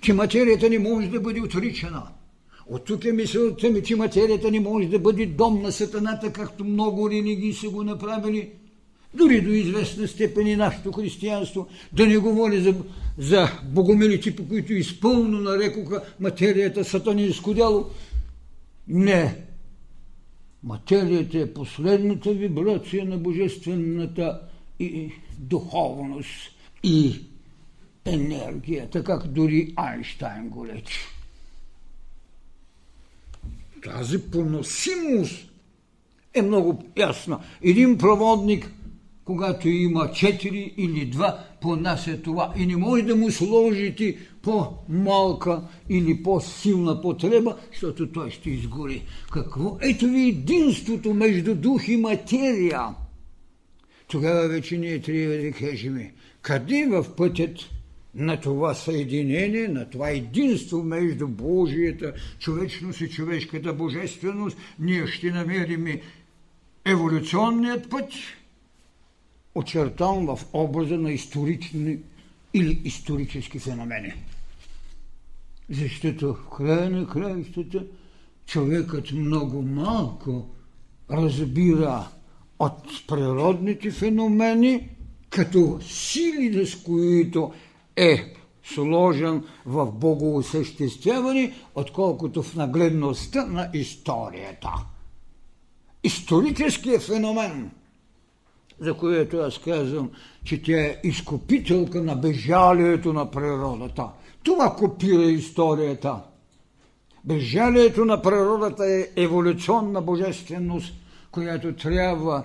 че 0.00 0.12
материята 0.12 0.70
не 0.70 0.78
може 0.78 1.08
да 1.08 1.20
бъде 1.20 1.40
отричана. 1.40 2.02
От 2.66 2.84
тук 2.84 3.04
е 3.04 3.12
мисълта 3.12 3.70
ми, 3.70 3.82
че 3.82 3.96
материята 3.96 4.50
не 4.50 4.60
може 4.60 4.88
да 4.88 4.98
бъде 4.98 5.26
дом 5.26 5.62
на 5.62 5.72
сатаната, 5.72 6.32
както 6.32 6.64
много 6.64 7.10
религии 7.10 7.54
са 7.54 7.68
го 7.68 7.84
направили– 7.84 8.50
дори 9.14 9.40
до 9.40 9.50
известна 9.50 10.08
степен 10.08 10.46
и 10.46 10.56
нашето 10.56 10.92
християнство, 10.92 11.66
да 11.92 12.06
не 12.06 12.18
говори 12.18 12.60
за, 12.60 12.74
за 13.18 13.48
богомилите, 13.64 14.36
по 14.36 14.48
които 14.48 14.72
изпълно 14.72 15.40
нарекоха 15.40 16.02
материята 16.20 16.84
сатанинско 16.84 17.54
дяло. 17.54 17.86
Не. 18.88 19.36
Материята 20.62 21.38
е 21.38 21.52
последната 21.52 22.32
вибрация 22.32 23.04
на 23.04 23.18
божествената 23.18 24.40
и 24.80 25.10
духовност 25.38 26.50
и 26.82 27.20
енергия, 28.12 28.90
така 28.90 29.18
как 29.18 29.26
дори 29.26 29.72
Айнштайн 29.76 30.48
го 30.48 30.66
рече. 30.66 31.00
Тази 33.84 34.30
поносимост 34.30 35.50
е 36.34 36.42
много 36.42 36.84
ясна. 36.96 37.40
Един 37.62 37.98
проводник– 37.98 38.70
когато 39.30 39.68
има 39.68 40.10
четири 40.12 40.74
или 40.76 41.06
два, 41.06 41.38
понася 41.60 42.22
това 42.22 42.52
и 42.56 42.66
не 42.66 42.76
може 42.76 43.02
да 43.02 43.16
му 43.16 43.30
сложите 43.30 44.16
по-малка 44.42 45.62
или 45.88 46.22
по-силна 46.22 47.00
потреба, 47.00 47.56
защото 47.72 48.12
той 48.12 48.30
ще 48.30 48.50
изгори. 48.50 49.02
Какво? 49.32 49.78
Ето 49.80 50.06
ви 50.06 50.28
единството 50.28 51.14
между 51.14 51.54
дух 51.54 51.88
и 51.88 51.96
материя. 51.96 52.82
Тогава 54.08 54.48
вече 54.48 54.78
ние 54.78 55.00
трябва 55.00 55.36
да 55.36 55.52
кажем, 55.52 56.10
къде 56.42 56.86
в 56.90 57.06
пътят 57.16 57.56
на 58.14 58.40
това 58.40 58.74
съединение, 58.74 59.68
на 59.68 59.90
това 59.90 60.10
единство 60.10 60.82
между 60.82 61.28
Божията 61.28 62.12
човечност 62.38 63.00
и 63.00 63.10
човешката 63.10 63.72
божественост, 63.72 64.58
ние 64.78 65.06
ще 65.06 65.30
намерим 65.30 66.00
еволюционният 66.84 67.90
път– 67.90 68.12
очертан 69.54 70.26
в 70.26 70.38
образа 70.52 70.96
на 70.96 71.12
исторични 71.12 71.98
или 72.54 72.80
исторически 72.84 73.58
феномени. 73.58 74.12
Защото 75.70 76.34
в 76.34 76.56
края 76.56 76.90
на 76.90 77.06
краищата 77.06 77.86
човекът 78.46 79.12
много 79.12 79.62
малко 79.62 80.50
разбира 81.10 82.08
от 82.58 83.06
природните 83.08 83.90
феномени, 83.90 84.88
като 85.30 85.78
сили, 85.82 86.66
с 86.66 86.82
които 86.82 87.52
е 88.00 88.34
сложен 88.74 89.44
в 89.66 89.92
богоосъществяване, 89.92 91.54
отколкото 91.74 92.42
в 92.42 92.54
нагледността 92.54 93.46
на 93.46 93.70
историята. 93.74 94.72
Историческият 96.04 97.02
феномен– 97.02 97.70
за 98.80 98.94
което 98.94 99.36
аз 99.36 99.58
казвам, 99.58 100.10
че 100.44 100.62
тя 100.62 100.80
е 100.80 101.00
изкупителка 101.04 102.02
на 102.02 102.16
безжалието 102.16 103.12
на 103.12 103.30
природата. 103.30 104.08
Това 104.42 104.76
копира 104.76 105.22
историята. 105.22 106.20
Безжалието 107.24 108.04
на 108.04 108.22
природата 108.22 108.84
е 108.86 109.22
еволюционна 109.22 110.02
божественост, 110.02 110.94
която 111.30 111.76
трябва 111.76 112.44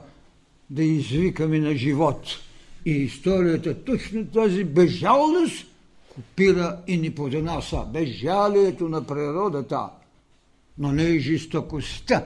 да 0.70 0.84
извикаме 0.84 1.60
на 1.60 1.76
живот. 1.76 2.28
И 2.86 2.92
историята 2.92 3.84
точно 3.84 4.26
тази 4.26 4.64
безжалност 4.64 5.68
копира 6.16 6.80
и 6.88 6.98
ни 6.98 7.16
поднася. 7.16 7.86
Безжалието 7.94 8.90
на 8.90 9.08
природата, 9.08 9.90
но 10.78 10.92
не 10.92 11.04
и 11.04 11.20
жестокостта, 11.20 12.26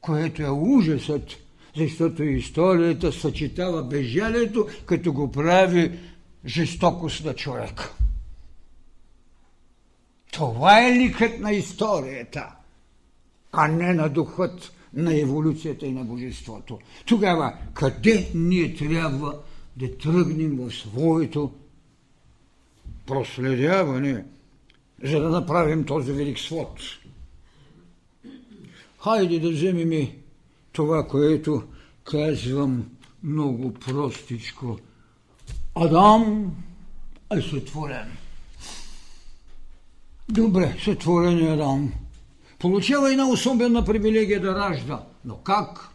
което 0.00 0.42
е 0.42 0.50
ужасът 0.50 1.38
защото 1.76 2.22
историята 2.22 3.12
съчетава 3.12 3.82
безжалието, 3.82 4.66
като 4.86 5.12
го 5.12 5.32
прави 5.32 5.98
жестокост 6.46 7.24
на 7.24 7.34
човек. 7.34 7.90
Това 10.32 10.88
е 10.88 10.92
ликът 10.92 11.40
на 11.40 11.52
историята, 11.52 12.48
а 13.52 13.68
не 13.68 13.94
на 13.94 14.08
духът 14.08 14.72
на 14.94 15.20
еволюцията 15.20 15.86
и 15.86 15.92
на 15.92 16.04
божеството. 16.04 16.78
Тогава 17.06 17.54
къде 17.74 18.30
ние 18.34 18.74
трябва 18.74 19.38
да 19.76 19.98
тръгнем 19.98 20.56
в 20.56 20.70
своето 20.74 21.52
проследяване, 23.06 24.24
за 25.02 25.20
да 25.20 25.28
направим 25.28 25.84
този 25.84 26.12
велик 26.12 26.38
свод? 26.38 26.80
Хайде 29.04 29.38
да 29.38 29.50
вземем 29.50 30.08
това, 30.72 31.06
което 31.06 31.62
казвам 32.04 32.90
много 33.22 33.74
простичко. 33.74 34.78
Адам 35.74 36.52
е 37.36 37.40
сътворен. 37.40 38.16
Добре, 40.28 40.76
сътворен 40.84 41.46
е 41.46 41.52
Адам. 41.52 41.92
Получава 42.58 43.12
една 43.12 43.28
особена 43.28 43.84
привилегия 43.84 44.40
да 44.40 44.54
ражда. 44.54 45.04
Но 45.24 45.36
как? 45.36 45.91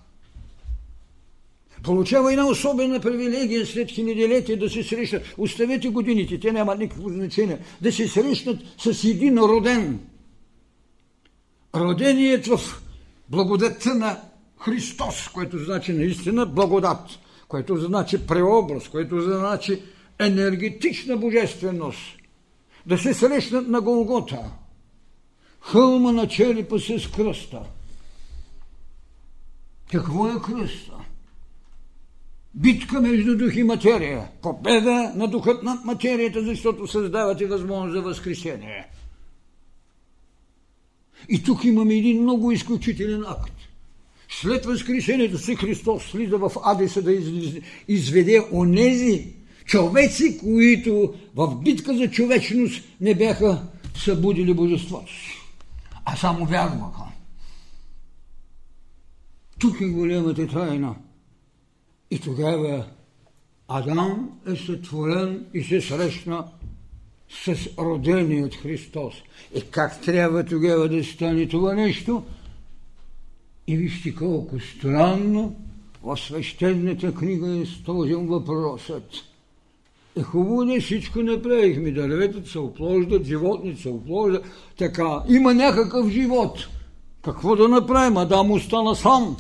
Получава 1.84 2.32
една 2.32 2.48
особена 2.48 3.00
привилегия 3.00 3.66
след 3.66 3.92
хилядилетия 3.92 4.60
да 4.60 4.70
се 4.70 4.84
срещат. 4.84 5.24
Оставете 5.38 5.90
годините, 5.90 6.40
те 6.40 6.52
нямат 6.52 6.80
никакво 6.80 7.10
значение. 7.10 7.60
Да 7.82 7.92
се 7.92 8.08
срещнат 8.08 8.60
с 8.78 9.04
един 9.04 9.38
роден. 9.38 10.00
Роденият 11.76 12.48
в 12.48 12.60
благодатта 13.30 13.96
на 13.96 14.22
Христос, 14.60 15.30
което 15.34 15.58
значи 15.60 15.94
наистина 15.94 16.46
благодат, 16.46 17.10
което 17.48 17.78
значи 17.78 18.28
преобраз, 18.28 18.90
което 18.90 19.22
значи 19.22 19.82
енергетична 20.20 21.18
божественост. 21.18 22.00
Да 22.86 22.98
се 22.98 23.14
срещнат 23.14 23.68
на 23.68 23.82
Голгота. 23.82 24.52
Хълма 25.60 26.12
на 26.12 26.28
черепа 26.28 26.80
с 26.80 27.12
кръста. 27.16 27.62
Какво 29.92 30.28
е 30.28 30.42
кръста? 30.42 30.94
Битка 32.60 33.02
между 33.02 33.38
дух 33.38 33.56
и 33.56 33.64
материя. 33.64 34.28
Победа 34.42 35.12
на 35.16 35.28
духът 35.28 35.64
над 35.64 35.86
материята, 35.86 36.44
защото 36.44 36.88
създавате 36.88 37.46
възможност 37.46 37.94
за 37.94 38.02
възкресение. 38.02 38.88
И 41.30 41.44
тук 41.44 41.64
имаме 41.64 41.94
един 41.94 42.22
много 42.22 42.52
изключителен 42.52 43.24
акт. 43.28 43.54
След 44.30 44.66
възкресението 44.66 45.38
си 45.38 45.56
Христос 45.56 46.04
слиза 46.04 46.38
в 46.38 46.52
Адеса 46.64 47.02
да 47.02 47.12
изведе 47.88 48.48
онези 48.52 49.34
човеци, 49.66 50.40
които 50.40 51.14
в 51.36 51.56
битка 51.56 51.98
за 51.98 52.12
човечност 52.12 52.84
не 53.02 53.16
бяха 53.16 53.68
събудили 53.96 54.54
божеството 54.54 55.14
си, 55.14 55.38
а 56.06 56.16
само 56.16 56.46
вярваха. 56.46 57.04
Тук 59.60 59.82
е 59.82 59.86
голямата 59.86 60.48
тайна. 60.48 60.96
И 62.12 62.20
тогава 62.20 62.86
Адам 63.68 64.30
е 64.48 64.56
сътворен 64.56 65.46
и 65.54 65.64
се 65.64 65.82
срещна 65.82 66.46
с 67.30 67.70
роденият 67.78 68.56
Христос. 68.56 69.14
И 69.56 69.62
как 69.62 70.02
трябва 70.02 70.46
тогава 70.46 70.90
да 70.90 71.04
стане 71.04 71.48
това 71.48 71.74
нещо? 71.74 72.24
И 73.68 73.78
вижте 73.78 74.16
колко 74.16 74.60
странно 74.60 75.56
в 76.04 76.18
свещената 76.18 77.14
книга 77.14 77.62
е 77.62 77.66
стожен 77.66 78.28
въпросът. 78.28 79.04
Е 80.18 80.22
хубаво 80.22 80.64
не 80.64 80.80
всичко 80.80 81.20
направихме. 81.20 81.92
Дърветата 81.92 82.50
се 82.50 82.60
оплождат, 82.60 83.26
животните 83.26 83.82
се 83.82 83.90
оплождат. 83.90 84.46
Така, 84.78 85.24
има 85.30 85.54
някакъв 85.54 86.10
живот. 86.10 86.68
Какво 87.24 87.56
да 87.56 87.68
направим? 87.68 88.18
Адам 88.18 88.52
остана 88.52 88.96
сам. 88.96 89.38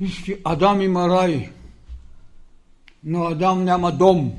Вижте, 0.00 0.40
Адам 0.44 0.80
има 0.80 1.08
рай, 1.08 1.50
но 3.04 3.24
Адам 3.24 3.64
няма 3.64 3.92
дом. 3.92 4.32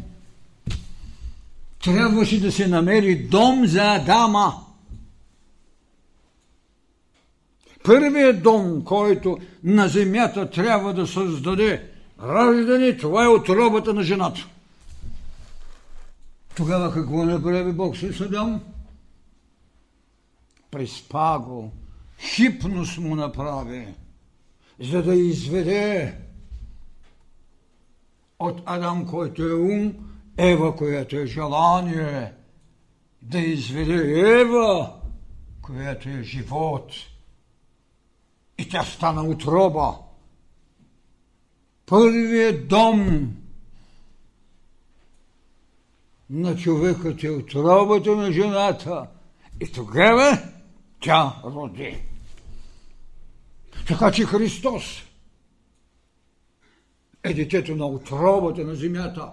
Трябваше 1.84 2.42
да 2.42 2.52
се 2.52 2.68
намери 2.68 3.28
дом 3.28 3.66
за 3.68 3.96
Адама. 3.96 4.54
Първият 7.84 8.44
дом, 8.44 8.84
който 8.84 9.38
на 9.64 9.88
земята 9.88 10.50
трябва 10.50 10.94
да 10.94 11.08
създаде 11.08 11.90
раждане, 12.24 12.98
това 12.98 13.26
е 13.26 13.28
отробата 13.28 13.94
на 13.94 14.04
жената. 14.04 14.48
Тогава 16.56 16.94
какво 16.94 17.26
направи 17.26 17.72
Бог 17.72 17.98
с 17.98 18.22
Адам? 18.22 18.62
Приспа 20.72 21.40
го, 21.40 21.72
хипнос 22.20 22.98
му 22.98 23.16
направи 23.16 23.88
за 24.80 25.04
да 25.04 25.16
изведе 25.16 26.18
от 28.40 28.62
Адам, 28.66 29.08
който 29.08 29.44
е 29.44 29.54
ум, 29.54 29.94
Ева, 30.38 30.76
която 30.76 31.16
е 31.16 31.26
желание, 31.26 32.34
да 33.22 33.40
изведе 33.40 34.20
Ева, 34.42 34.94
която 35.62 36.10
е 36.10 36.24
живот. 36.24 36.92
И 38.58 38.70
тя 38.70 38.84
стана 38.84 39.24
отроба. 39.24 39.98
Първият 41.86 42.68
дом 42.68 43.32
на 46.30 46.58
човекът 46.58 47.24
е 47.24 47.30
отробата 47.30 48.16
на 48.16 48.32
жената. 48.32 49.08
И 49.62 49.72
тогава 49.72 50.40
тя 51.00 51.36
роди. 51.44 52.02
Така 53.88 54.12
че 54.12 54.26
Христос 54.26 55.04
е 57.24 57.34
детето 57.34 57.76
на 57.76 57.86
отробата 57.86 58.64
на 58.64 58.76
земята, 58.76 59.32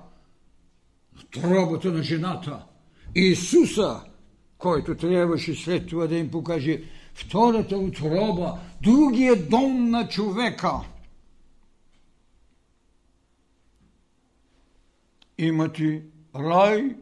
отробата 1.25 1.93
на 1.93 2.03
жената. 2.03 2.67
Исуса, 3.15 4.01
който 4.59 4.97
трябваше 4.97 5.55
след 5.55 5.89
това 5.89 6.07
да 6.07 6.17
им 6.17 6.31
покаже 6.31 6.83
втората 7.15 7.77
отроба, 7.77 8.59
другия 8.83 9.49
дом 9.49 9.91
на 9.91 10.09
човека. 10.09 10.73
Имате 15.39 16.03
рай, 16.37 16.97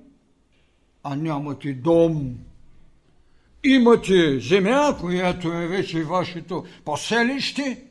а 1.03 1.17
нямате 1.17 1.75
дом. 1.75 2.39
Имате 3.65 4.41
земя, 4.41 4.97
която 5.01 5.53
е 5.53 5.67
вече 5.67 6.05
вашето 6.05 6.65
поселище, 6.85 7.85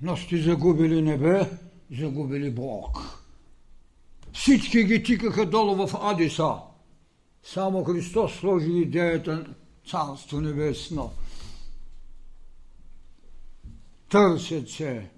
но 0.00 0.16
сте 0.16 0.36
загубили 0.36 1.02
небе, 1.02 1.50
загубили 1.98 2.50
Бог. 2.50 3.22
Всички 4.32 4.84
ги 4.84 5.02
тикаха 5.02 5.46
долу 5.46 5.86
в 5.86 5.98
Адиса. 6.02 6.54
Само 7.42 7.84
Христос 7.84 8.32
сложи 8.32 8.72
идеята 8.72 9.46
Царство 9.90 10.40
Небесно. 10.40 11.12
Търсят 14.08 14.68
се 14.68 15.10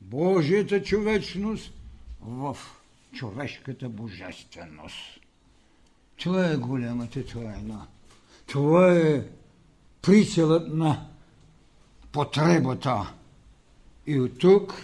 Божията 0.00 0.82
човечност 0.82 1.72
в 2.20 2.56
човешката 3.12 3.88
божественост. 3.88 5.20
Това 6.16 6.50
е 6.50 6.56
голямата 6.56 7.26
тайна. 7.26 7.86
Това 8.50 8.96
е 8.96 9.22
прицелът 10.02 10.74
на 10.74 11.06
потребата. 12.12 13.14
И 14.06 14.20
от 14.20 14.38
тук 14.38 14.74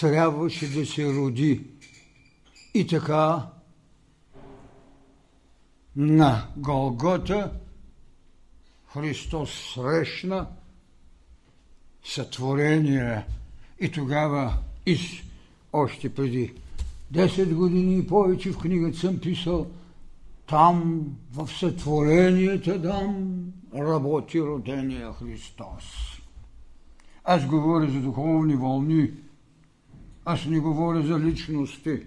трябваше 0.00 0.68
да 0.68 0.86
се 0.86 1.12
роди. 1.12 1.60
И 2.74 2.86
така 2.86 3.46
на 5.96 6.48
Голгота 6.56 7.52
Христос 8.92 9.50
срещна 9.74 10.46
сътворение. 12.04 13.26
И 13.80 13.90
тогава 13.90 14.54
из 14.86 15.00
още 15.72 16.14
преди 16.14 16.54
10 17.12 17.54
години 17.54 17.98
и 17.98 18.06
повече 18.06 18.52
в 18.52 18.58
книгата 18.58 18.98
съм 18.98 19.20
писал– 19.20 19.70
там 20.48 21.06
в 21.32 21.48
сътворението 21.48 22.78
дам 22.78 23.38
работи 23.74 24.40
родения 24.40 25.12
Христос. 25.12 25.84
Аз 27.24 27.46
говоря 27.46 27.90
за 27.90 28.00
духовни 28.00 28.56
вълни. 28.56 29.10
Аз 30.24 30.46
не 30.46 30.60
говоря 30.60 31.02
за 31.02 31.20
личности. 31.20 32.00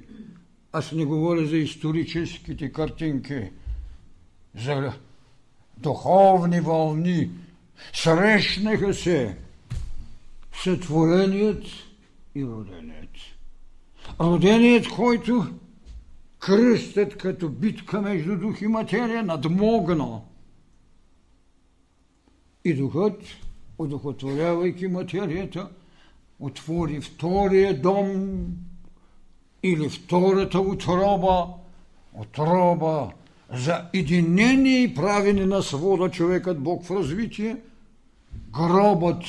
Аз 0.72 0.92
не 0.92 1.06
говоря 1.06 1.46
за 1.46 1.58
историческите 1.58 2.72
картинки. 2.72 3.50
За 4.56 4.94
духовни 5.78 6.60
вълни. 6.60 7.32
Срещнаха 7.94 8.94
се 8.94 9.38
сътвореният 10.64 11.64
и 12.36 12.46
роденият. 12.46 13.10
Роденият, 14.20 14.88
който 14.88 15.48
кръстът 16.42 17.18
като 17.18 17.50
битка 17.50 18.02
между 18.02 18.38
дух 18.38 18.62
и 18.62 18.68
материя 18.68 19.24
надмогна. 19.24 20.22
И 22.66 22.74
духът, 22.74 23.22
одухотворявайки 23.78 24.88
материята, 24.88 25.70
отвори 26.40 27.02
втория 27.02 27.82
дом 27.82 28.46
или 29.64 29.90
втората 29.90 30.60
отроба, 30.60 31.48
отроба 32.14 33.12
за 33.54 33.90
единение 33.94 34.84
и 34.84 34.96
правене 34.96 35.46
на 35.46 35.64
свода 35.64 36.12
човекът 36.12 36.60
Бог 36.60 36.84
в 36.84 36.92
развитие, 36.92 37.58
гробът, 38.52 39.24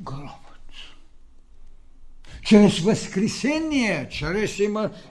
гроб 0.00 0.43
чрез 2.44 2.80
възкресение, 2.80 4.08
чрез 4.10 4.58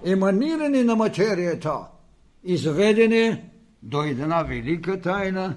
еманиране 0.05 0.83
на 0.83 0.95
материята, 0.95 1.77
изведене 2.43 3.43
до 3.83 4.03
една 4.03 4.43
велика 4.43 5.01
тайна, 5.01 5.55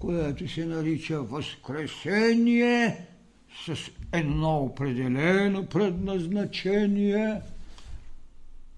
която 0.00 0.48
се 0.48 0.64
нарича 0.64 1.20
възкресение 1.20 2.96
с 3.66 3.90
едно 4.12 4.58
определено 4.58 5.66
предназначение. 5.66 7.40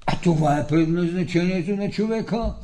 А 0.07 0.21
това 0.23 0.59
е 0.59 0.67
предназначението 0.67 1.71
на 1.71 1.91
човека. 1.91 2.55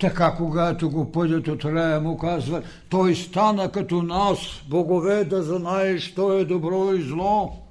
Така, 0.00 0.34
когато 0.36 0.90
го 0.90 1.12
пъдят 1.12 1.48
от 1.48 1.64
рая, 1.64 2.00
му 2.00 2.18
казват, 2.18 2.64
той 2.88 3.14
стана 3.14 3.72
като 3.72 4.02
нас, 4.02 4.38
богове, 4.68 5.24
да 5.24 5.42
знаеш, 5.42 6.02
що 6.02 6.32
е 6.32 6.44
добро 6.44 6.92
и 6.92 7.02
зло. 7.02 7.65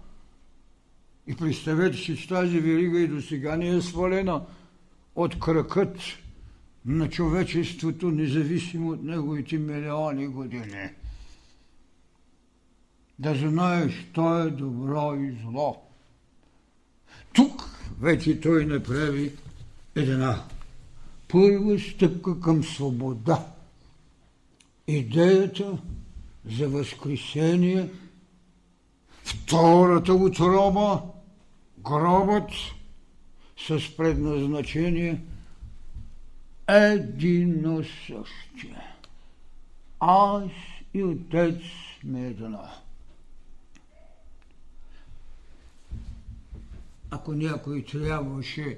И 1.27 1.35
представете 1.35 1.97
си, 1.97 2.17
че 2.17 2.27
тази 2.27 2.59
верига 2.59 2.99
и 2.99 3.07
до 3.07 3.21
сега 3.21 3.57
не 3.57 3.69
е 3.69 3.81
свалена 3.81 4.41
от 5.15 5.39
кръкът 5.39 5.97
на 6.85 7.09
човечеството, 7.09 8.11
независимо 8.11 8.89
от 8.89 9.03
неговите 9.03 9.57
милиони 9.57 10.27
години. 10.27 10.89
Да 13.19 13.35
знаеш, 13.35 14.07
то 14.13 14.39
е 14.39 14.49
добро 14.49 15.15
и 15.15 15.37
зло. 15.41 15.81
Тук 17.33 17.69
вече 18.01 18.41
той 18.41 18.65
направи 18.65 19.31
една 19.95 20.43
първа 21.27 21.79
стъпка 21.79 22.39
към 22.39 22.63
свобода. 22.63 23.45
Идеята 24.87 25.77
за 26.57 26.69
възкресение, 26.69 27.89
втората 29.23 30.13
отроба, 30.13 31.01
гробът 31.85 32.49
с 33.67 33.97
предназначение 33.97 35.21
едино 36.69 37.83
същие. 37.83 38.81
Аз 39.99 40.51
и 40.93 41.03
Отец 41.03 41.61
ми 42.03 42.25
едно. 42.25 42.67
Ако 47.11 47.33
някой 47.33 47.83
трябваше 47.83 48.77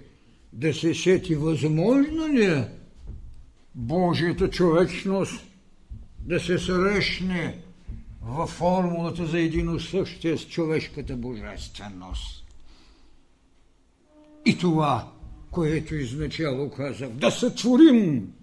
да 0.53 0.73
се 0.73 0.93
сети 0.93 1.35
възможно 1.35 2.27
ли 2.27 2.45
е 2.45 2.69
Божията 3.75 4.49
човечност 4.49 5.45
да 6.19 6.39
се 6.39 6.59
срещне 6.59 7.59
във 8.21 8.49
формулата 8.49 9.25
за 9.25 9.39
едино 9.39 9.79
същие 9.79 10.37
с 10.37 10.47
човешката 10.47 11.15
божественост. 11.15 12.46
И 14.47 14.57
това, 14.57 15.11
което 15.51 15.95
изначало 15.95 16.69
казах, 16.69 17.09
да 17.09 17.31
сътворим. 17.31 18.33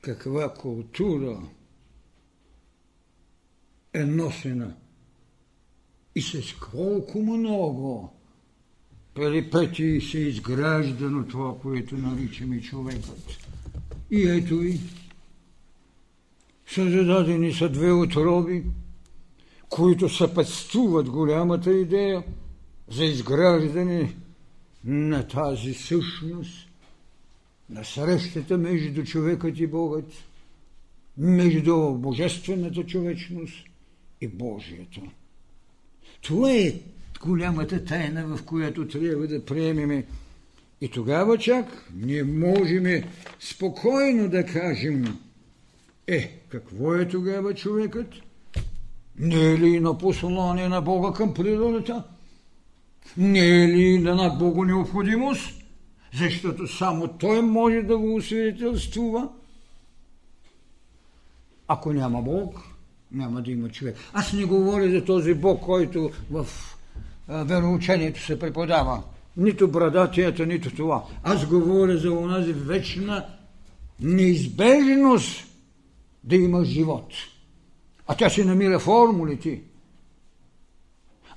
Каква 0.00 0.54
култура 0.54 1.38
е 3.94 4.04
носена? 4.04 4.74
И 6.14 6.22
с 6.22 6.54
колко 6.72 7.22
много 7.22 8.12
перипетии 9.14 10.00
се 10.00 10.18
изграждано 10.18 11.26
това, 11.26 11.58
което 11.58 11.96
наричаме 11.96 12.60
човекът. 12.60 13.38
И 14.10 14.28
ето 14.28 14.54
и 14.54 14.80
са 16.66 16.90
зададени 16.90 17.52
са 17.52 17.68
две 17.68 17.92
отроби, 17.92 18.64
които 19.68 20.08
съпътствуват 20.08 21.10
голямата 21.10 21.72
идея 21.72 22.24
за 22.88 23.04
изграждане 23.04 24.14
на 24.84 25.28
тази 25.28 25.74
същност, 25.74 26.68
на 27.70 27.84
срещата 27.84 28.58
между 28.58 29.04
човекът 29.04 29.58
и 29.58 29.66
Богът, 29.66 30.12
между 31.18 31.92
божествената 31.94 32.84
човечност 32.84 33.64
и 34.20 34.28
Божието. 34.28 35.00
Това 36.20 36.52
е 36.52 36.74
голямата 37.20 37.84
тайна, 37.84 38.36
в 38.36 38.44
която 38.44 38.88
трябва 38.88 39.26
да 39.26 39.44
приемеме. 39.44 40.06
И 40.80 40.88
тогава 40.88 41.38
чак 41.38 41.90
ние 41.94 42.22
можем 42.22 43.02
спокойно 43.40 44.28
да 44.28 44.46
кажем, 44.46 45.18
е, 46.06 46.40
какво 46.48 46.94
е 46.94 47.08
тогава 47.08 47.54
човекът? 47.54 48.14
Не 49.18 49.52
е 49.52 49.58
ли 49.58 49.80
на 49.80 49.98
послание 49.98 50.68
на 50.68 50.80
Бога 50.80 51.16
към 51.16 51.34
природата? 51.34 52.04
Не 53.16 53.64
е 53.64 53.68
ли 53.68 53.98
на 53.98 54.28
Бога 54.28 54.66
необходимост? 54.66 55.62
Защото 56.14 56.68
само 56.68 57.08
Той 57.08 57.42
може 57.42 57.82
да 57.82 57.98
го 57.98 58.14
освидетелствува. 58.14 59.28
Ако 61.68 61.92
няма 61.92 62.22
Бог, 62.22 62.58
няма 63.12 63.42
да 63.42 63.50
има 63.50 63.68
човек. 63.68 63.96
Аз 64.12 64.32
не 64.32 64.44
говоря 64.44 64.90
за 64.90 65.04
този 65.04 65.34
Бог, 65.34 65.60
който 65.60 66.10
в 66.30 66.46
вероучението 67.28 68.22
се 68.22 68.38
преподава. 68.38 69.02
Нито 69.36 69.68
брадатията, 69.68 70.46
нито 70.46 70.70
това. 70.70 71.04
Аз 71.22 71.46
говоря 71.46 71.98
за 71.98 72.12
онази 72.12 72.52
вечна 72.52 73.26
неизбежност 74.00 75.46
да 76.24 76.36
има 76.36 76.64
живот. 76.64 77.12
А 78.06 78.14
тя 78.14 78.30
се 78.30 78.44
намира 78.44 78.78
формулите. 78.78 79.60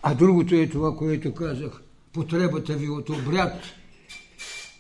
А 0.03 0.13
другото 0.15 0.55
е 0.55 0.67
това, 0.67 0.95
което 0.95 1.33
казах. 1.33 1.81
Потребата 2.13 2.73
ви 2.73 2.89
от 2.89 3.09
обряд. 3.09 3.63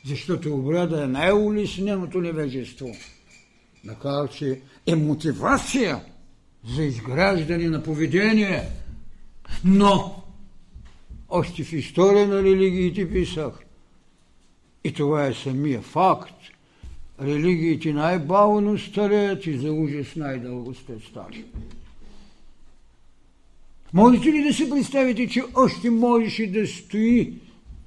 Защото 0.05 0.55
обряда 0.55 1.03
е 1.03 1.07
най-улесненото 1.07 2.21
невежество. 2.21 2.95
Макар, 3.83 4.29
че 4.29 4.61
е 4.85 4.95
мотивация 4.95 6.01
за 6.75 6.83
изграждане 6.83 7.69
на 7.69 7.83
поведение. 7.83 8.69
Но, 9.63 10.23
още 11.29 11.63
в 11.63 11.73
история 11.73 12.27
на 12.27 12.43
религиите 12.43 13.11
писах, 13.11 13.53
и 14.83 14.93
това 14.93 15.25
е 15.25 15.33
самия 15.33 15.81
факт, 15.81 16.35
религиите 17.21 17.93
най-бавно 17.93 18.77
стареят 18.77 19.45
и 19.45 19.57
за 19.57 19.71
ужас 19.71 20.15
най-дълго 20.15 20.73
сте 20.73 20.93
стали. 21.09 21.45
Можете 23.93 24.31
ли 24.31 24.43
да 24.43 24.53
си 24.53 24.69
представите, 24.69 25.27
че 25.27 25.43
още 25.55 25.89
можеше 25.89 26.51
да 26.51 26.67
стои 26.67 27.33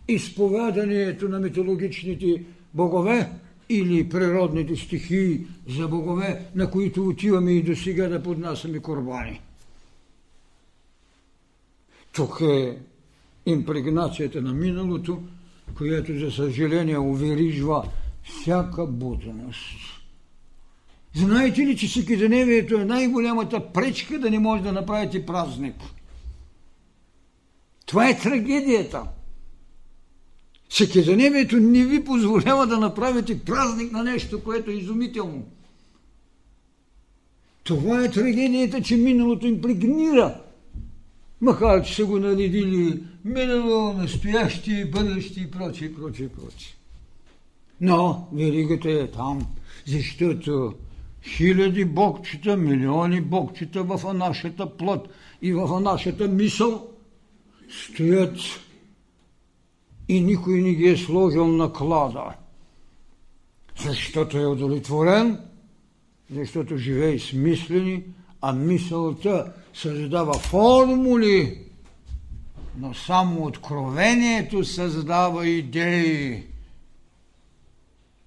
изповяданието 0.09 1.29
на 1.29 1.41
митологичните 1.41 2.45
богове 2.75 3.31
или 3.69 4.09
природните 4.09 4.77
стихии 4.77 5.47
за 5.69 5.89
богове, 5.89 6.47
на 6.55 6.71
които 6.71 7.09
отиваме 7.09 7.53
и 7.53 7.63
до 7.63 7.77
сега 7.77 8.09
да 8.09 8.23
поднасяме 8.23 8.79
корбани? 8.79 9.41
Тук 12.13 12.41
е 12.41 12.79
импрегнацията 13.47 14.43
на 14.43 14.53
миналото, 14.53 15.23
която 15.77 16.19
за 16.19 16.31
съжаление 16.31 16.99
уверижва 16.99 17.89
всяка 18.23 18.87
будност. 18.87 20.02
Знаете 21.15 21.61
ли, 21.61 21.77
че 21.77 21.87
всекидневието 21.87 22.75
е 22.75 22.85
най-голямата 22.85 23.73
пречка 23.73 24.19
да 24.19 24.31
не 24.31 24.39
може 24.39 24.63
да 24.63 24.73
направите 24.73 25.27
празник? 25.27 25.77
Това 27.87 28.09
е 28.09 28.19
трагедията. 28.19 29.03
Всекидневието 30.69 31.57
не 31.57 31.85
ви 31.85 32.05
позволява 32.05 32.67
да 32.67 32.79
направите 32.79 33.41
празник 33.41 33.93
на 33.93 34.05
нещо, 34.05 34.45
което 34.45 34.71
е 34.71 34.75
изумително. 34.75 35.43
Това 37.65 38.05
е 38.05 38.11
трагедията, 38.11 38.83
че 38.83 38.97
миналото 38.97 39.47
им 39.47 39.63
пригнира. 39.63 40.41
Макар, 41.41 41.85
че 41.85 41.95
са 41.95 42.05
го 42.05 42.19
наредили 42.19 43.03
минало, 43.25 43.93
настоящи, 43.93 44.85
бъдещи 44.85 45.41
и 45.41 45.51
прочие, 45.51 45.95
прочие, 45.95 46.29
прочие. 46.29 46.75
Но 47.81 48.29
веригата 48.33 48.91
е 48.91 49.11
там, 49.11 49.47
защото 49.87 50.75
хиляди 51.25 51.85
богчета, 51.85 52.57
милиони 52.57 53.21
богчета 53.21 53.83
в 53.83 54.15
нашата 54.15 54.77
плът 54.77 55.09
и 55.43 55.53
в 55.53 55.81
нашата 55.81 56.29
мисъл 56.29 56.89
стоят 57.71 58.37
и 60.09 60.21
никой 60.21 60.61
не 60.61 60.75
ги 60.75 60.89
е 60.89 60.97
сложил 60.97 61.47
на 61.47 61.73
клада, 61.73 62.25
защото 63.85 64.39
е 64.39 64.47
удовлетворен, 64.47 65.41
защото 66.31 66.77
живее 66.77 67.19
смислени, 67.19 68.05
а 68.41 68.53
мисълта 68.53 69.53
създава 69.75 70.35
формули, 70.35 71.59
но 72.79 72.95
само 72.95 73.45
откровението 73.45 74.65
създава 74.65 75.47
идеи. 75.47 76.52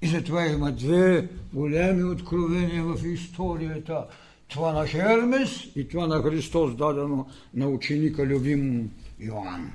И 0.05 0.07
затова 0.07 0.45
има 0.45 0.71
две 0.71 1.29
големи 1.53 2.03
откровения 2.03 2.83
в 2.83 3.05
историята. 3.05 4.07
Това 4.47 4.73
на 4.73 4.87
Хермес 4.87 5.67
и 5.75 5.87
това 5.87 6.07
на 6.07 6.21
Христос, 6.21 6.75
дадено 6.75 7.27
на 7.53 7.67
ученика 7.67 8.25
любим 8.25 8.91
Йоанн. 9.19 9.71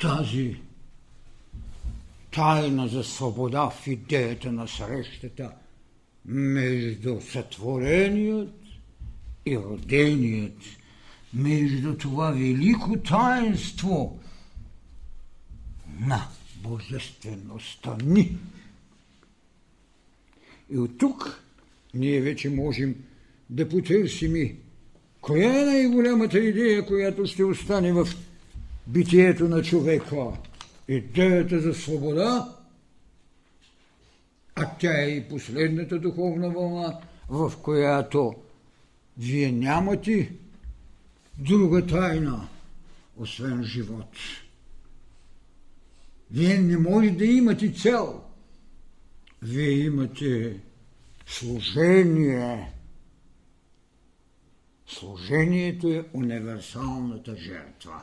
Тази 0.00 0.56
тайна 2.30 2.88
за 2.88 3.04
свобода 3.04 3.70
в 3.70 3.86
идеята 3.86 4.52
на 4.52 4.68
срещата 4.68 5.52
между 6.24 7.20
сътвореният 7.20 8.54
и 9.46 9.58
роденият, 9.58 10.58
между 11.34 11.96
това 11.96 12.30
велико 12.30 12.96
таинство 12.96 14.20
на 16.00 16.28
божествеността 16.62 17.96
ни. 18.04 18.36
И 20.70 20.78
от 20.78 20.98
тук 20.98 21.42
ние 21.94 22.20
вече 22.20 22.50
можем 22.50 22.94
да 23.50 23.68
потърсим 23.68 24.36
и 24.36 24.56
коя 25.20 25.60
е 25.60 25.64
най-голямата 25.64 26.38
идея, 26.38 26.86
която 26.86 27.26
ще 27.26 27.44
остане 27.44 27.92
в 27.92 28.08
битието 28.86 29.48
на 29.48 29.62
човека. 29.62 30.26
Идеята 30.88 31.60
за 31.60 31.74
свобода, 31.74 32.56
а 34.54 34.70
тя 34.78 35.02
е 35.02 35.08
и 35.08 35.28
последната 35.28 35.98
духовна 35.98 36.50
вълна, 36.50 37.00
в 37.28 37.52
която 37.62 38.34
вие 39.18 39.52
нямате 39.52 40.32
друга 41.38 41.86
тайна, 41.86 42.48
освен 43.16 43.64
живот. 43.64 44.16
Вие 46.32 46.58
не 46.58 46.78
може 46.78 47.10
да 47.10 47.24
имате 47.24 47.72
цел. 47.72 48.22
Вие 49.42 49.70
имате 49.70 50.60
служение. 51.26 52.72
Служението 54.86 55.88
е 55.88 56.04
универсалната 56.12 57.36
жертва. 57.36 58.02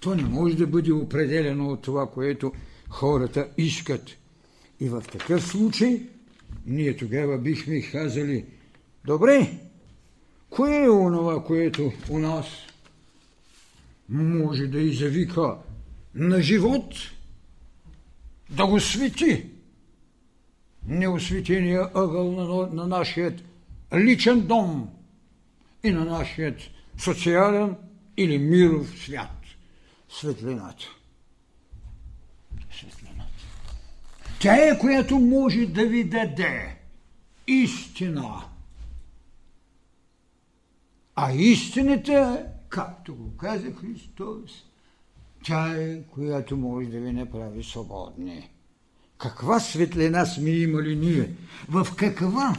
То 0.00 0.14
не 0.14 0.22
може 0.22 0.56
да 0.56 0.66
бъде 0.66 0.92
определено 0.92 1.70
от 1.70 1.82
това, 1.82 2.10
което 2.10 2.52
хората 2.88 3.48
искат. 3.58 4.10
И 4.80 4.88
в 4.88 5.04
такъв 5.12 5.46
случай 5.46 6.02
ние 6.66 6.96
тогава 6.96 7.38
бихме 7.38 7.82
казали, 7.82 8.44
добре, 9.04 9.58
кое 10.50 10.84
е 10.84 10.90
онова, 10.90 11.44
което 11.44 11.92
у 12.10 12.18
нас 12.18 12.46
може 14.08 14.66
да 14.66 14.80
извика 14.80 15.56
на 16.14 16.42
живот, 16.42 16.94
да 18.50 18.66
го 18.66 18.80
свети 18.80 19.50
неосветения 20.86 21.80
ъгъл 21.94 22.32
на, 22.32 22.66
на 22.66 22.86
нашия 22.86 23.36
личен 23.94 24.46
дом 24.46 24.90
и 25.84 25.90
на 25.90 26.04
нашия 26.04 26.56
социален 26.98 27.76
или 28.16 28.38
миров 28.38 28.98
свят. 28.98 29.30
Светлината. 30.08 30.84
Светлината. 32.80 33.44
Тя 34.40 34.56
е, 34.56 34.78
която 34.78 35.18
може 35.18 35.66
да 35.66 35.86
ви 35.86 36.04
даде 36.04 36.76
истина. 37.46 38.44
А 41.14 41.32
истината, 41.32 42.46
както 42.68 43.14
го 43.14 43.36
каза 43.36 43.72
Христос, 43.72 44.64
тя 45.44 45.74
е, 45.76 46.02
която 46.02 46.56
може 46.56 46.88
да 46.88 47.00
ви 47.00 47.12
направи 47.12 47.64
свободни. 47.64 48.50
Каква 49.18 49.60
светлина 49.60 50.26
сме 50.26 50.50
имали 50.50 50.96
ние? 50.96 51.30
В 51.68 51.86
каква 51.96 52.56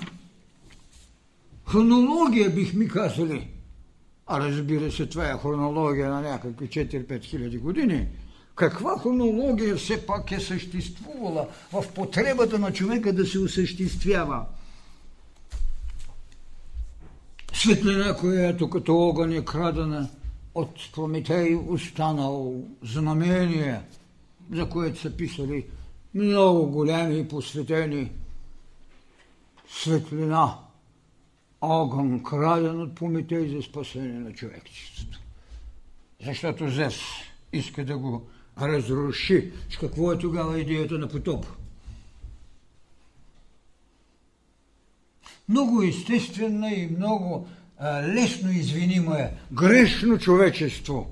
хронология 1.68 2.50
бихме 2.50 2.88
казали? 2.88 3.48
А 4.28 4.40
разбира 4.40 4.92
се, 4.92 5.06
това 5.06 5.30
е 5.30 5.38
хронология 5.38 6.10
на 6.10 6.22
някакви 6.22 6.68
4-5 6.68 7.24
хиляди 7.24 7.58
години. 7.58 8.08
Каква 8.56 9.00
хронология 9.00 9.76
все 9.76 10.06
пак 10.06 10.32
е 10.32 10.40
съществувала 10.40 11.48
в 11.72 11.84
потребата 11.96 12.60
на 12.60 12.74
човека 12.74 13.14
да 13.14 13.26
се 13.26 13.40
осъществява? 13.40 14.46
Светлина, 17.54 18.16
която 18.18 18.70
като 18.70 18.98
огън 18.98 19.32
е 19.32 19.46
крадена 19.46 20.10
от 20.56 20.92
Прометей, 20.94 21.56
останал 21.56 22.64
знамение, 22.82 23.82
за 24.52 24.70
което 24.70 25.00
са 25.00 25.18
писали 25.18 25.66
много 26.14 26.72
голями 26.72 27.20
и 27.20 27.28
посветени 27.28 28.12
светлина, 29.70 30.60
огън, 31.62 32.24
краден 32.24 32.82
от 32.82 32.96
Прометей 32.96 33.56
за 33.56 33.62
спасение 33.62 34.20
на 34.20 34.34
човечеството. 34.34 35.20
Защото 36.26 36.70
Зевс 36.70 37.02
иска 37.54 37.86
да 37.86 37.98
го 37.98 38.28
разруши. 38.62 39.52
С 39.70 39.78
какво 39.78 40.12
е 40.12 40.20
тогава 40.20 40.60
идеята 40.60 40.98
на 40.98 41.08
потоп? 41.08 41.46
Много 45.50 45.82
естествена 45.82 46.74
и 46.74 46.88
много 46.88 47.48
лесно 47.84 48.52
извинима 48.52 49.16
е 49.16 49.34
грешно 49.52 50.18
човечество. 50.20 51.12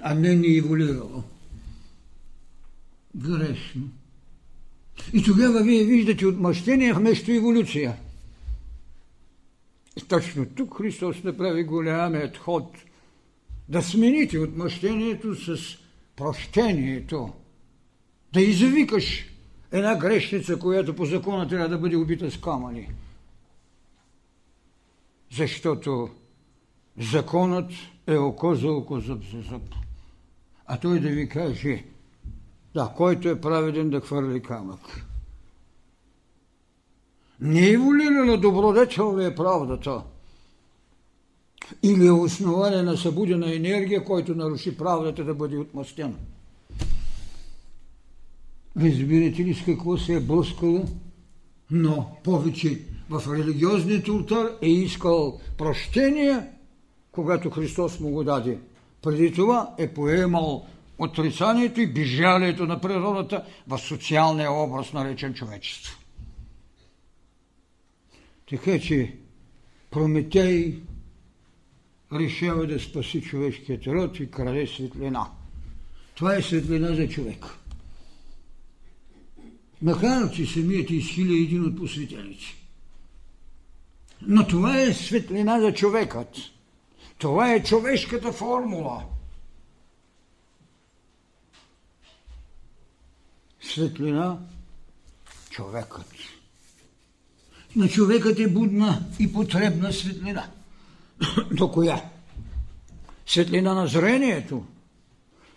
А 0.00 0.14
не 0.14 0.34
ни 0.34 0.56
еволюирало. 0.56 1.24
Грешно. 3.16 3.82
И 5.12 5.22
тогава 5.22 5.62
вие 5.62 5.84
виждате 5.84 6.26
отмъщение 6.26 6.92
вместо 6.92 7.32
еволюция. 7.32 7.96
И 9.96 10.00
точно 10.00 10.46
тук 10.46 10.78
Христос 10.78 11.22
направи 11.24 11.64
голямият 11.64 12.36
ход 12.36 12.76
да 13.68 13.82
смените 13.82 14.38
отмъщението 14.38 15.34
с 15.34 15.78
прощението. 16.16 17.32
Да 18.32 18.40
извикаш 18.40 19.31
една 19.72 19.96
грешница, 19.96 20.58
която 20.58 20.96
по 20.96 21.04
закона 21.04 21.48
трябва 21.48 21.68
да 21.68 21.78
бъде 21.78 21.96
убита 21.96 22.30
с 22.30 22.40
камъни. 22.40 22.90
Защото 25.32 26.08
законът 26.98 27.70
е 28.06 28.16
око 28.16 28.54
за 28.54 28.72
око, 28.72 29.00
зъб 29.00 29.22
за 29.32 29.42
зъб. 29.42 29.62
А 30.66 30.80
той 30.80 31.00
да 31.00 31.08
ви 31.08 31.28
каже, 31.28 31.84
да, 32.74 32.92
който 32.96 33.28
е 33.28 33.40
праведен 33.40 33.90
да 33.90 34.00
хвърли 34.00 34.42
камък. 34.42 34.80
Не 37.40 37.70
е 37.70 37.78
волирана 37.78 38.38
добродетел 38.38 39.18
ли 39.18 39.24
е 39.24 39.34
правдата? 39.34 40.02
Или 41.82 42.06
е 42.06 42.12
основание 42.12 42.82
на 42.82 42.96
събудена 42.96 43.54
енергия, 43.54 44.04
който 44.04 44.34
наруши 44.34 44.76
правдата 44.76 45.24
да 45.24 45.34
бъде 45.34 45.58
отмъстен? 45.58 46.16
Разбирате 48.76 49.44
ли 49.44 49.54
с 49.54 49.64
какво 49.64 49.96
се 49.96 50.14
е 50.14 50.20
блъскало? 50.20 50.84
Но 51.70 52.16
повече 52.24 52.82
в 53.10 53.34
религиозният 53.34 54.08
ултар 54.08 54.46
е 54.62 54.68
искал 54.68 55.40
прощение, 55.58 56.40
когато 57.12 57.50
Христос 57.50 58.00
му 58.00 58.10
го 58.10 58.24
даде. 58.24 58.58
Преди 59.02 59.32
това 59.32 59.74
е 59.78 59.94
поемал 59.94 60.66
отрицанието 60.98 61.80
и 61.80 61.92
бежалието 61.92 62.66
на 62.66 62.80
природата 62.80 63.44
в 63.68 63.78
социалния 63.78 64.52
образ, 64.52 64.92
наречен 64.92 65.34
човечество. 65.34 65.98
Така 68.48 68.78
че 68.78 69.16
Прометей 69.92 70.78
решава 72.12 72.66
да 72.66 72.80
спаси 72.80 73.22
човешкият 73.22 73.86
род 73.86 74.20
и 74.20 74.30
краде 74.30 74.66
светлина. 74.66 75.26
Това 76.14 76.36
е 76.36 76.42
светлина 76.42 76.94
за 76.94 77.08
човек. 77.08 77.46
Макар, 79.82 80.30
че 80.30 80.46
самият 80.46 80.90
изхиля 80.90 81.42
един 81.42 81.64
от 81.66 81.76
посветените. 81.76 82.44
Но 84.26 84.46
това 84.46 84.80
е 84.80 84.94
светлина 84.94 85.60
за 85.60 85.72
човекът. 85.72 86.36
Това 87.18 87.52
е 87.52 87.62
човешката 87.62 88.32
формула. 88.32 89.04
Светлина 93.60 94.38
човекът. 95.50 96.14
На 97.76 97.88
човекът 97.88 98.38
е 98.38 98.48
будна 98.48 99.06
и 99.18 99.32
потребна 99.32 99.92
светлина. 99.92 100.50
До 101.52 101.72
коя? 101.72 102.02
Светлина 103.26 103.74
на 103.74 103.86
зрението, 103.86 104.66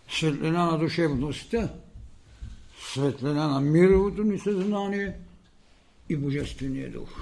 светлина 0.09 0.65
на 0.65 0.77
душевността, 0.77 1.73
светлина 2.93 3.47
на 3.47 3.61
мировото 3.61 4.23
ни 4.23 4.39
съзнание 4.39 5.13
и 6.09 6.17
Божествения 6.17 6.91
дух. 6.91 7.21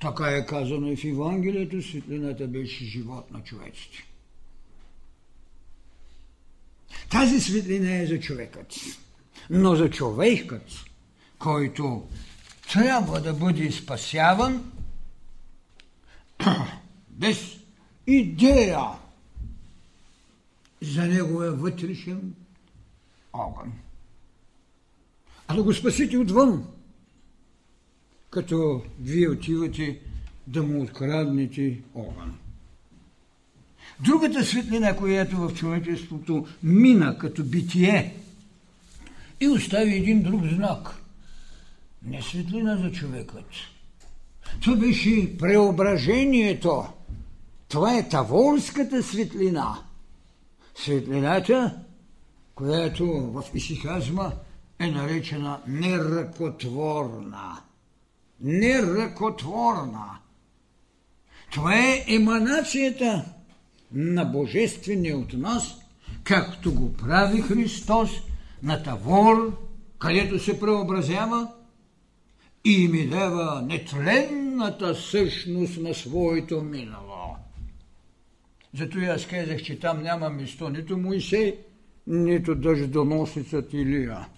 Така 0.00 0.24
е 0.24 0.46
казано 0.46 0.90
и 0.90 0.96
в 0.96 1.04
Евангелието, 1.04 1.82
светлината 1.82 2.46
беше 2.46 2.84
живот 2.84 3.30
на 3.30 3.42
човеците. 3.42 4.06
Тази 7.10 7.40
светлина 7.40 7.96
е 8.02 8.06
за 8.06 8.20
човекът. 8.20 8.74
Но 9.50 9.76
за 9.76 9.90
човекът, 9.90 10.66
който 11.38 12.08
трябва 12.72 13.20
да 13.20 13.32
бъде 13.32 13.72
спасяван, 13.72 14.72
без 17.10 17.56
идея 18.06 18.88
за 20.82 21.02
неговия 21.02 21.52
вътрешен 21.52 22.34
огън. 23.32 23.72
А 25.48 25.54
да 25.54 25.62
го 25.62 25.74
спасите 25.74 26.18
отвън, 26.18 26.64
като 28.30 28.82
вие 29.00 29.28
отивате 29.28 30.00
да 30.46 30.62
му 30.62 30.82
откраднете 30.82 31.80
огън. 31.94 32.38
Другата 34.00 34.44
светлина, 34.44 34.96
която 34.96 35.36
в 35.36 35.54
човечеството 35.54 36.46
мина 36.62 37.18
като 37.18 37.44
битие 37.44 38.16
и 39.40 39.48
остави 39.48 39.96
един 39.96 40.22
друг 40.22 40.44
знак. 40.44 40.96
Не 42.02 42.22
светлина 42.22 42.76
за 42.76 42.92
човекът. 42.92 43.44
Това 44.60 44.76
беше 44.76 45.38
преображението. 45.38 46.84
Това 47.68 47.98
е 47.98 48.08
таворската 48.08 49.02
светлина. 49.02 49.78
Светлината, 50.74 51.78
която 52.54 53.06
в 53.06 53.44
исихазма 53.54 54.32
е 54.78 54.86
наречена 54.86 55.60
неръкотворна 55.66 57.62
неръкотворна. 58.42 60.18
Това 61.52 61.74
е 61.74 62.04
еманацията 62.08 63.24
на 63.92 64.24
Божествения 64.24 65.18
от 65.18 65.32
нас, 65.32 65.78
както 66.24 66.74
го 66.74 66.92
прави 66.92 67.40
Христос 67.42 68.10
на 68.62 68.82
Тавор, 68.82 69.58
където 69.98 70.38
се 70.38 70.60
преобразява 70.60 71.48
и 72.64 72.88
ми 72.88 73.08
дава 73.08 73.62
нетленната 73.62 74.94
същност 74.94 75.80
на 75.80 75.94
своето 75.94 76.62
минало. 76.62 77.11
Зато 78.74 78.98
и 78.98 79.04
аз 79.04 79.26
казах, 79.26 79.62
че 79.62 79.80
там 79.80 80.02
няма 80.02 80.30
место 80.30 80.68
нито 80.68 80.98
Моисей, 80.98 81.56
нито 82.06 82.54
дъждоносецът 82.54 83.72
Илия. 83.72 84.28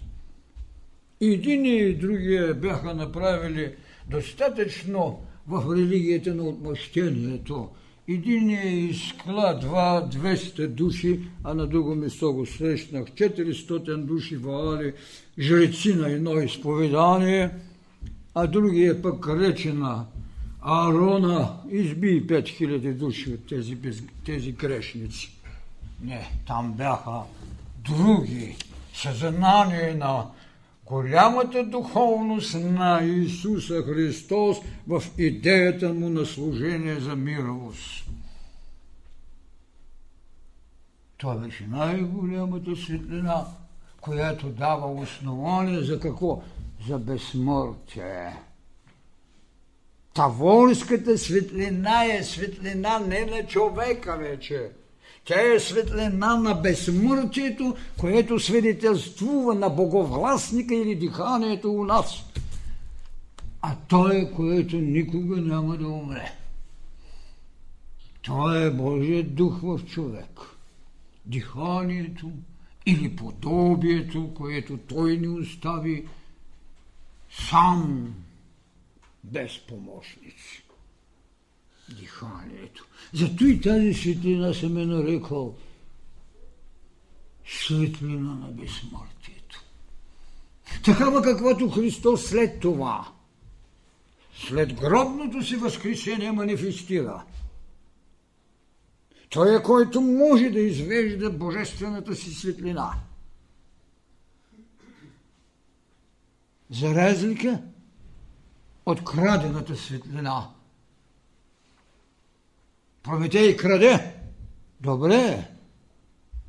Един 1.21 1.65
и 1.65 1.95
другия 1.95 2.53
бяха 2.53 2.93
направили 2.93 3.73
достатъчно 4.09 5.21
в 5.47 5.75
религията 5.75 6.35
на 6.35 6.43
отмъщението. 6.43 7.69
Един 8.07 8.49
е 8.49 8.67
изкладва 8.67 10.09
200 10.13 10.67
души, 10.67 11.19
а 11.43 11.53
на 11.53 11.67
друго 11.67 11.95
место 11.95 12.33
го 12.33 12.45
срещнах 12.45 13.03
400 13.03 13.97
души 13.97 14.37
вали 14.37 14.93
жреци 15.39 15.93
на 15.93 16.09
едно 16.09 16.41
изповедание, 16.41 17.49
а 18.35 18.47
другия 18.47 19.01
пък 19.01 19.27
рече 19.29 19.73
Аарона 20.67 21.57
изби 21.69 22.27
5000 22.27 22.93
души 22.93 23.33
от 23.33 23.47
тези, 23.47 23.75
без, 23.75 24.03
тези 24.25 24.51
грешници. 24.51 25.31
Не, 26.01 26.31
там 26.47 26.73
бяха 26.73 27.21
други 27.77 28.57
съзнание 28.93 29.93
на 29.93 30.25
голямата 30.85 31.65
духовност 31.65 32.55
на 32.55 33.03
Исуса 33.03 33.83
Христос 33.83 34.57
в 34.87 35.03
идеята 35.17 35.93
му 35.93 36.09
на 36.09 36.25
служение 36.25 36.99
за 36.99 37.15
мировост. 37.15 38.05
Това 41.17 41.35
беше 41.35 41.67
най-голямата 41.67 42.75
светлина, 42.75 43.45
която 44.01 44.49
дава 44.49 44.91
основание 44.91 45.81
за 45.81 45.99
какво? 45.99 46.43
За 46.87 46.97
безсмъртие. 46.99 48.44
Таворската 50.15 51.17
светлина 51.17 52.05
е 52.05 52.23
светлина 52.23 52.99
не 52.99 53.25
на 53.25 53.47
човека 53.47 54.17
вече, 54.17 54.69
тя 55.25 55.53
е 55.55 55.59
светлина 55.59 56.35
на 56.35 56.53
безсмъртието, 56.53 57.75
което 57.97 58.39
свидетелствува 58.39 59.55
на 59.55 59.69
боговластника 59.69 60.75
или 60.75 60.95
диханието 60.95 61.71
у 61.71 61.83
нас. 61.83 62.23
А 63.61 63.75
то 63.87 64.11
е, 64.11 64.31
което 64.31 64.75
никога 64.75 65.37
няма 65.37 65.77
да 65.77 65.87
умре. 65.87 66.31
Това 68.21 68.61
е 68.61 68.71
Божият 68.71 69.35
дух 69.35 69.59
в 69.61 69.79
човек. 69.87 70.41
Диханието 71.25 72.31
или 72.85 73.15
подобието, 73.15 74.33
което 74.33 74.77
той 74.77 75.17
ни 75.17 75.27
остави 75.27 76.05
сам 77.49 78.13
без 79.31 79.59
помощници 79.59 80.65
диханието. 81.89 82.87
Зато 83.13 83.45
и 83.45 83.61
тази 83.61 83.93
светлина 83.93 84.53
съм 84.53 84.77
е 84.77 84.85
нарекал 84.85 85.55
светлина 87.47 88.35
на 88.35 88.47
безсмъртието. 88.47 89.63
Такава 90.83 91.21
каквато 91.21 91.69
Христос 91.69 92.25
след 92.25 92.59
това, 92.59 93.13
след 94.47 94.73
гробното 94.73 95.43
си 95.43 95.55
възкресение 95.55 96.31
манифестира. 96.31 97.23
Той 99.29 99.59
е 99.59 99.63
който 99.63 100.01
може 100.01 100.49
да 100.49 100.59
извежда 100.59 101.29
божествената 101.31 102.15
си 102.15 102.33
светлина. 102.33 102.93
За 106.69 106.95
разлика 106.95 107.61
от 108.85 109.03
крадената 109.03 109.75
светлина– 109.75 110.49
Прометей 113.05 113.55
краде. 113.55 114.13
Добре, 114.81 115.47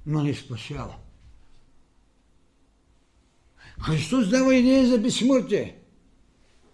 но 0.07 0.22
не 0.22 0.34
спасява. 0.34 0.95
Христос 3.80 4.28
дава 4.28 4.55
идея 4.55 4.87
за 4.87 4.99
безсмъртие 4.99 5.76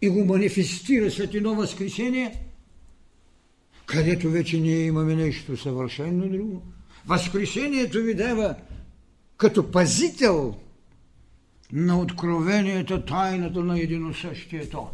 и 0.02 0.08
го 0.08 0.24
манифестира 0.24 1.10
след 1.10 1.34
едно 1.34 1.54
възкресение, 1.54 2.42
където 3.86 4.30
вече 4.30 4.60
ние 4.60 4.86
имаме 4.86 5.14
нещо 5.14 5.56
съвършено 5.56 6.28
друго. 6.28 6.62
Възкресението 7.06 7.98
ви 7.98 8.14
дава 8.14 8.54
като 9.36 9.70
пазител 9.70 10.54
на 11.72 12.00
откровението, 12.00 13.04
тайната 13.04 13.60
на 13.60 13.80
единосъщието. 13.80 14.88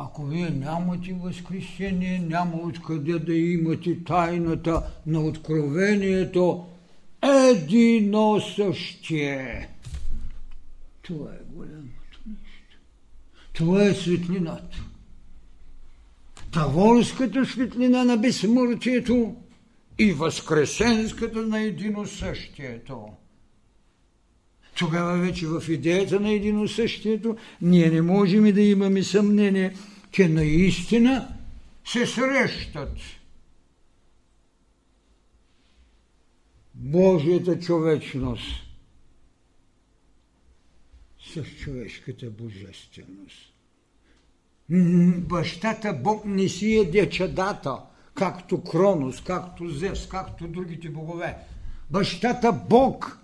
Ако 0.00 0.24
вие 0.24 0.50
нямате 0.50 1.12
възкресение, 1.12 2.18
няма 2.18 2.56
откъде 2.56 3.18
да 3.18 3.34
имате 3.34 4.04
тайната 4.04 4.82
на 5.06 5.20
откровението 5.20 6.66
едино 7.50 8.40
същие. 8.40 9.68
Това 11.02 11.30
е 11.32 11.54
голямото 11.54 12.20
нещо. 12.26 12.78
Това 13.52 13.84
е 13.84 13.94
светлината. 13.94 14.78
Таволската 16.52 17.46
светлина 17.46 18.04
на 18.04 18.16
безсмъртието 18.16 19.36
и 19.98 20.12
възкресенската 20.12 21.42
на 21.42 21.60
единосъщието. 21.60 23.08
Тогава 24.78 25.18
вече 25.18 25.46
в 25.46 25.62
идеята 25.68 26.20
на 26.20 26.30
единосъщието 26.30 27.36
ние 27.62 27.90
не 27.90 28.02
можем 28.02 28.52
да 28.52 28.60
имаме 28.60 29.02
съмнение, 29.02 29.74
че 30.10 30.28
наистина 30.28 31.28
се 31.84 32.06
срещат 32.06 32.96
Божията 36.74 37.58
човечност 37.58 38.68
с 41.34 41.44
човешката 41.44 42.30
божественост. 42.30 43.52
Бащата 45.20 45.92
Бог 45.92 46.24
не 46.24 46.48
си 46.48 46.76
е 46.76 46.84
дечадата, 46.84 47.78
както 48.14 48.64
Кронос, 48.64 49.20
както 49.20 49.68
Зевс, 49.68 50.08
както 50.08 50.48
другите 50.48 50.88
богове. 50.88 51.36
Бащата 51.90 52.52
Бог 52.52 53.18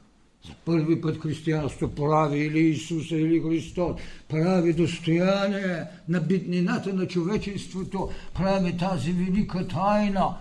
първи 0.65 1.01
път 1.01 1.23
християнство 1.23 1.95
прави 1.95 2.39
или 2.39 2.61
Исуса, 2.61 3.17
или 3.17 3.41
Христос, 3.41 4.01
прави 4.29 4.73
достояние 4.73 5.85
на 6.09 6.21
битнината 6.21 6.95
на 6.95 7.07
човечеството, 7.09 8.11
прави 8.35 8.77
тази 8.77 9.13
велика 9.13 9.69
тайна. 9.69 10.37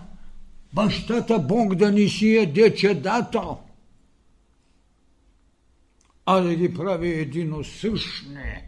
Бащата 0.74 1.38
Бог 1.38 1.74
да 1.74 1.92
ни 1.92 2.08
си 2.08 2.36
е 2.36 2.46
дечедата, 2.46 3.42
а 6.26 6.40
да 6.40 6.54
ги 6.54 6.74
прави 6.74 7.08
единосъщни. 7.08 8.62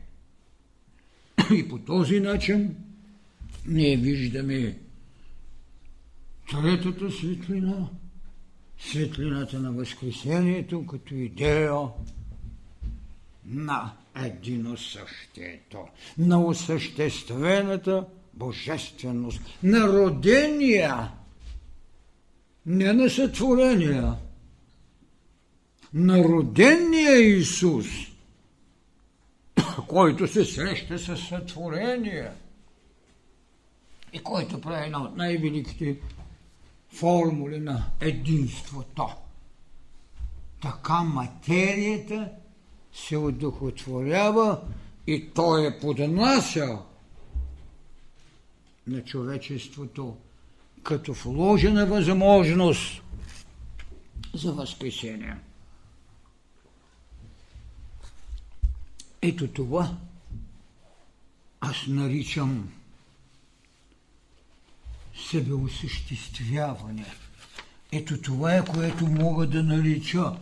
И 1.55 1.69
по 1.69 1.79
този 1.79 2.21
начин 2.21 2.77
ние 3.67 3.97
виждаме 3.97 4.79
третата 6.51 7.11
светлина– 7.11 7.89
светлината 8.79 9.59
на 9.59 9.73
Възкресението 9.73 10.87
като 10.87 11.15
идея 11.15 11.81
на 13.45 13.93
единосъщието, 14.25 15.79
на 16.19 16.45
осъществената 16.45 18.07
божественост, 18.35 19.41
на 19.63 19.89
родения, 19.89 21.13
не 22.67 22.93
на 22.93 23.11
сътворения, 23.11 24.15
на 25.95 26.19
родения 26.19 27.39
Исус, 27.39 27.87
който 29.89 30.29
се 30.29 30.45
среща 30.45 30.99
с 30.99 31.17
сътворение 31.17 32.31
и 34.13 34.19
който 34.19 34.61
прави 34.61 34.85
една 34.85 35.03
от 35.03 35.17
най-великите 35.17 35.97
формули 36.99 37.59
на 37.61 37.85
единството. 38.01 39.09
Така 40.63 41.03
материята 41.03 42.33
се 42.93 43.17
удохотворява 43.17 44.61
и 45.07 45.31
той 45.35 45.67
е 45.67 45.79
поднася 45.81 46.79
на 48.87 49.05
човечеството 49.05 50.17
като 50.83 51.13
вложена 51.13 51.87
възможност 51.87 53.03
за 54.35 54.53
възкресение. 54.53 55.37
Ето 59.23 59.49
това 59.49 59.97
аз 61.61 61.77
наричам 61.89 62.73
себеосъществяване. 65.31 67.07
Ето 67.93 68.21
това 68.21 68.55
е, 68.55 68.65
което 68.65 69.07
мога 69.07 69.47
да 69.47 69.63
нарича 69.63 70.33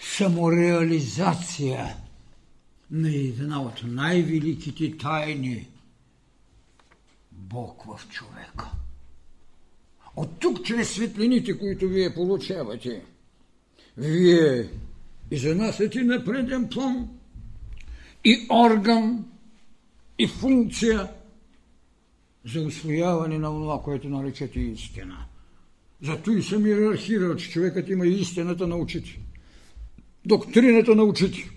самореализация 0.00 1.96
на 2.90 3.16
една 3.16 3.62
от 3.62 3.82
най-великите 3.84 4.96
тайни 4.96 5.68
Бог 7.32 7.84
в 7.84 8.08
човека. 8.08 8.70
От 10.16 10.38
тук, 10.38 10.64
чрез 10.64 10.90
светлините, 10.90 11.58
които 11.58 11.88
вие 11.88 12.14
получавате, 12.14 13.02
вие 13.96 14.68
изнасяте 15.30 16.02
на 16.02 16.24
преден 16.24 16.68
план 16.68 17.08
и 18.24 18.46
орган, 18.50 19.24
и 20.18 20.26
функция 20.26 21.08
за 22.44 22.60
освояване 22.60 23.38
на 23.38 23.48
това, 23.48 23.82
което 23.82 24.08
наречете 24.08 24.60
истина. 24.60 25.16
Зато 26.02 26.30
и 26.30 26.42
съм 26.42 26.66
иерархирал, 26.66 27.36
че 27.36 27.50
човекът 27.50 27.88
има 27.88 28.06
истината 28.06 28.66
на 28.66 28.76
очите. 28.76 29.20
Доктрината 30.26 30.94
на 30.94 31.02
очите. 31.02 31.50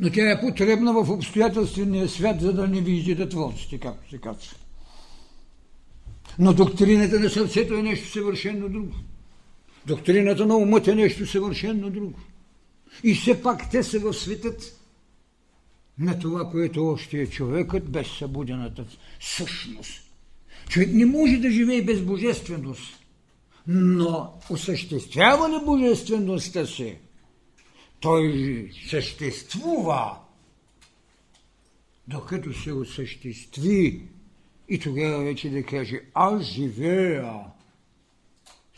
Но 0.00 0.10
тя 0.10 0.30
е 0.30 0.40
потребна 0.40 0.92
в 0.92 1.10
обстоятелствения 1.10 2.08
свят, 2.08 2.40
за 2.40 2.52
да 2.52 2.68
не 2.68 2.80
ви 2.80 2.92
изидат 2.92 3.32
волците, 3.32 3.78
както 3.78 4.10
се 4.10 4.18
казва. 4.18 4.56
Но 6.38 6.52
доктрината 6.52 7.20
на 7.20 7.30
сърцето 7.30 7.74
е 7.74 7.82
нещо 7.82 8.12
съвършено 8.12 8.68
друго. 8.68 8.94
Доктрината 9.86 10.46
на 10.46 10.56
умът 10.56 10.88
е 10.88 10.94
нещо 10.94 11.26
съвършено 11.26 11.90
друго. 11.90 12.18
И 13.04 13.14
все 13.14 13.42
пак 13.42 13.70
те 13.70 13.82
са 13.82 13.98
в 13.98 14.12
светът 14.12 14.79
на 16.00 16.18
това, 16.18 16.50
което 16.50 16.86
още 16.86 17.22
е 17.22 17.26
човекът 17.26 17.90
без 17.90 18.08
събудената 18.18 18.86
същност. 19.20 20.10
Човек 20.68 20.88
не 20.92 21.06
може 21.06 21.36
да 21.36 21.50
живее 21.50 21.82
без 21.82 22.02
божественост, 22.02 23.06
но 23.66 24.38
осъществява 24.50 25.48
ли 25.48 25.64
божествеността 25.64 26.66
си, 26.66 26.96
той 28.00 28.70
съществува, 28.88 30.18
докато 32.08 32.52
се 32.52 32.72
осъществи 32.72 34.02
и 34.68 34.78
тогава 34.78 35.24
вече 35.24 35.50
да 35.50 35.62
каже, 35.62 36.00
аз 36.14 36.42
живея, 36.42 37.34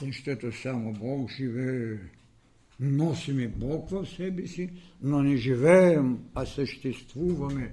защото 0.03 0.53
само 0.53 0.93
Бог 0.93 1.31
живее. 1.31 1.99
Носиме 2.81 3.49
Бог 3.49 3.91
в 3.91 4.07
себе 4.17 4.47
си, 4.47 4.71
но 5.03 5.23
не 5.23 5.37
живеем, 5.37 6.19
а 6.35 6.47
съществуваме. 6.47 7.73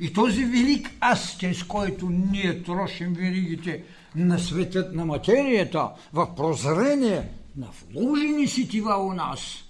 И 0.00 0.12
този 0.12 0.44
велик 0.44 0.90
аз, 1.00 1.38
с 1.52 1.62
който 1.62 2.08
ние 2.10 2.62
трошим 2.62 3.12
веригите 3.12 3.84
на 4.14 4.38
светът 4.38 4.94
на 4.94 5.04
материята, 5.04 5.90
в 6.12 6.34
прозрение 6.36 7.28
на 7.56 7.68
вложени 7.92 8.48
сетива 8.48 8.96
у 8.96 9.12
нас. 9.12 9.64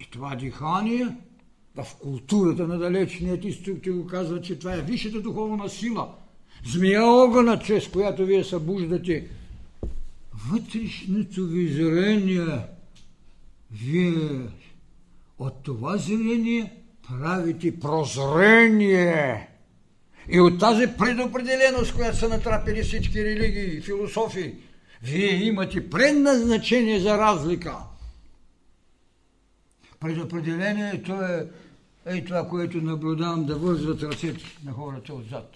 И 0.00 0.10
това 0.10 0.36
дихание 0.36 1.06
в 1.76 1.86
културата 2.02 2.66
на 2.66 2.78
далечният 2.78 3.44
изток 3.44 3.82
ти 3.82 3.90
го 3.90 4.06
казва, 4.06 4.40
че 4.40 4.58
това 4.58 4.74
е 4.74 4.82
висшата 4.82 5.20
духовна 5.20 5.68
сила. 5.68 6.14
Змия 6.66 7.04
огъна, 7.04 7.58
чрез 7.58 7.88
която 7.88 8.26
вие 8.26 8.44
събуждате 8.44 9.28
вътрешното 10.50 11.46
ви 11.46 11.68
зрение. 11.68 12.58
Вие 13.70 14.40
от 15.38 15.62
това 15.62 15.96
зрение 15.96 16.72
правите 17.08 17.80
прозрение. 17.80 19.48
И 20.28 20.40
от 20.40 20.60
тази 20.60 20.86
предопределеност, 20.98 21.94
която 21.94 22.18
са 22.18 22.28
натрапили 22.28 22.82
всички 22.82 23.24
религии 23.24 23.76
и 23.76 23.80
философии, 23.80 24.54
вие 25.02 25.44
имате 25.44 25.90
предназначение 25.90 27.00
за 27.00 27.18
разлика. 27.18 27.76
Предопределението 30.00 31.12
е, 31.12 31.48
е 32.06 32.24
това, 32.24 32.48
което 32.48 32.80
наблюдавам 32.80 33.46
да 33.46 33.56
вързват 33.56 34.02
ръцете 34.02 34.44
на 34.64 34.72
хората 34.72 35.14
отзад. 35.14 35.52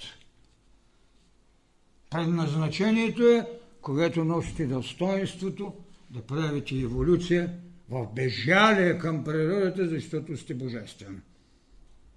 Предназначението 2.11 3.23
е, 3.23 3.47
когато 3.89 4.25
носите 4.25 4.67
достоинството, 4.67 5.73
да 6.11 6.23
правите 6.23 6.75
еволюция 6.75 7.53
в 7.91 8.07
безжалие 8.15 8.99
към 8.99 9.25
природата, 9.25 9.89
защото 9.89 10.37
сте 10.37 10.55
божествен. 10.55 11.23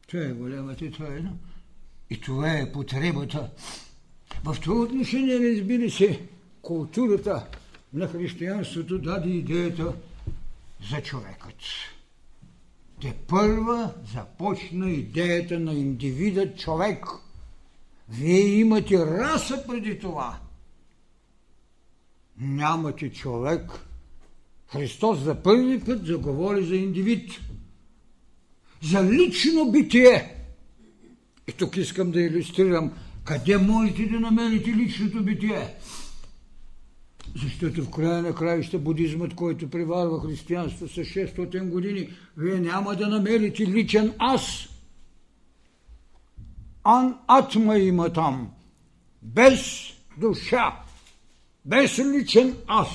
Това 0.07 0.23
е 0.23 0.33
голямата 0.33 0.91
тайна. 0.91 1.33
И 2.09 2.21
това 2.21 2.51
е 2.51 2.71
потребата. 2.71 3.49
В 4.43 4.57
това 4.61 4.81
отношение, 4.81 5.39
разбира 5.39 5.89
се, 5.89 6.21
културата 6.61 7.47
на 7.93 8.07
християнството 8.07 8.97
даде 8.97 9.29
идеята 9.29 9.93
за 10.91 11.01
човекът. 11.01 11.55
Те 13.01 13.13
първа 13.27 13.93
започна 14.13 14.89
идеята 14.89 15.59
на 15.59 15.73
индивида 15.73 16.55
човек. 16.55 17.05
Вие 18.09 18.39
имате 18.39 19.05
раса 19.05 19.63
преди 19.67 19.99
това. 19.99 20.39
Нямате 22.39 23.13
човек. 23.13 23.71
Христос 24.67 25.19
за 25.19 25.43
първи 25.43 25.79
път 25.79 26.05
заговори 26.05 26.65
за 26.65 26.75
индивид. 26.75 27.31
За 28.83 29.03
лично 29.03 29.71
битие. 29.71 30.35
И 31.47 31.51
тук 31.51 31.77
искам 31.77 32.11
да 32.11 32.21
иллюстрирам 32.21 32.91
къде 33.23 33.57
можете 33.57 34.05
да 34.05 34.19
намерите 34.19 34.69
личното 34.69 35.23
битие. 35.23 35.75
Защото 37.35 37.83
в 37.83 37.91
края 37.91 38.21
на 38.21 38.35
краища 38.35 38.79
будизмът, 38.79 39.35
който 39.35 39.69
преварва 39.69 40.21
християнство 40.21 40.87
с 40.87 40.95
600 40.95 41.69
години, 41.69 42.09
вие 42.37 42.59
няма 42.59 42.95
да 42.95 43.07
намерите 43.07 43.67
личен 43.67 44.13
аз. 44.17 44.67
Ан 46.83 47.17
атма 47.27 47.77
има 47.77 48.13
там. 48.13 48.51
Без 49.21 49.59
душа. 50.17 50.83
Без 51.65 51.99
личен 51.99 52.57
аз. 52.67 52.89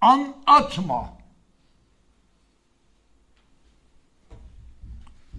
Ан 0.00 0.34
атма. 0.46 1.00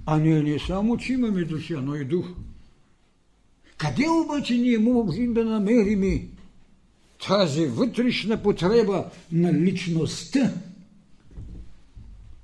А 0.05 0.17
ние 0.17 0.43
не 0.43 0.59
само, 0.59 0.97
че 0.97 1.13
имаме 1.13 1.43
душа, 1.43 1.81
но 1.81 1.95
и 1.95 2.05
дух. 2.05 2.27
Къде 3.77 4.09
обаче 4.09 4.57
ние 4.57 4.77
можем 4.77 5.33
да 5.33 5.45
намерим 5.45 6.29
тази 7.27 7.65
вътрешна 7.65 8.43
потреба 8.43 9.05
на 9.31 9.53
личността, 9.53 10.53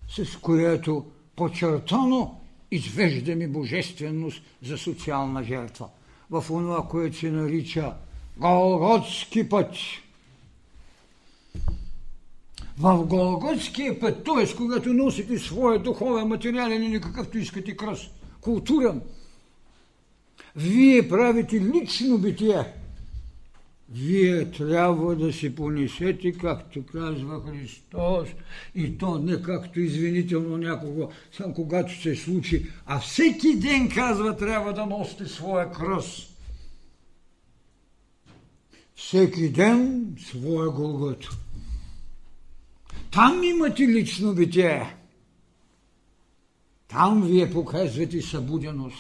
с 0.08 0.38
която 0.38 1.06
подчертано 1.36 2.40
извеждаме 2.72 3.48
божественост 3.48 4.42
за 4.64 4.78
социална 4.78 5.44
жертва. 5.44 5.90
В 6.30 6.44
това, 6.48 6.88
което 6.88 7.18
се 7.18 7.32
нарича 7.32 7.94
Голготски 8.40 9.50
път. 9.50 9.76
В 12.78 13.06
Голготския 13.06 14.00
път, 14.00 14.24
т.е. 14.24 14.56
когато 14.56 14.94
носите 14.94 15.40
своя 15.40 15.80
духовен 15.80 16.28
материален 16.28 16.84
или 16.84 17.02
какъвто 17.02 17.38
искате 17.38 17.78
кръст, 17.78 18.12
културен, 18.42 19.02
вие 20.56 21.08
правите 21.08 21.62
лично 21.62 22.18
битие– 22.18 22.66
вие 23.94 24.52
трябва 24.52 25.16
да 25.16 25.34
си 25.34 25.56
понесете, 25.56 26.32
както 26.32 26.86
казва 26.86 27.42
Христос, 27.42 28.30
и 28.76 28.98
то 28.98 29.18
не 29.18 29.42
както 29.42 29.80
извинително 29.80 30.58
някого, 30.58 31.10
само 31.38 31.54
когато 31.54 32.02
се 32.02 32.16
случи, 32.16 32.66
а 32.86 33.00
всеки 33.00 33.60
ден, 33.60 33.90
казва, 33.90 34.38
трябва 34.38 34.74
да 34.74 34.86
носите 34.86 35.26
своя 35.26 35.72
кръст. 35.72 36.39
Всеки 39.00 39.50
ден 39.50 40.08
своя 40.20 40.70
Голгото. 40.70 41.38
Там 43.12 43.44
имате 43.44 43.88
лично 43.88 44.34
битие. 44.34 44.96
Там 46.88 47.24
вие 47.24 47.52
показвате 47.52 48.22
събуденост. 48.22 48.98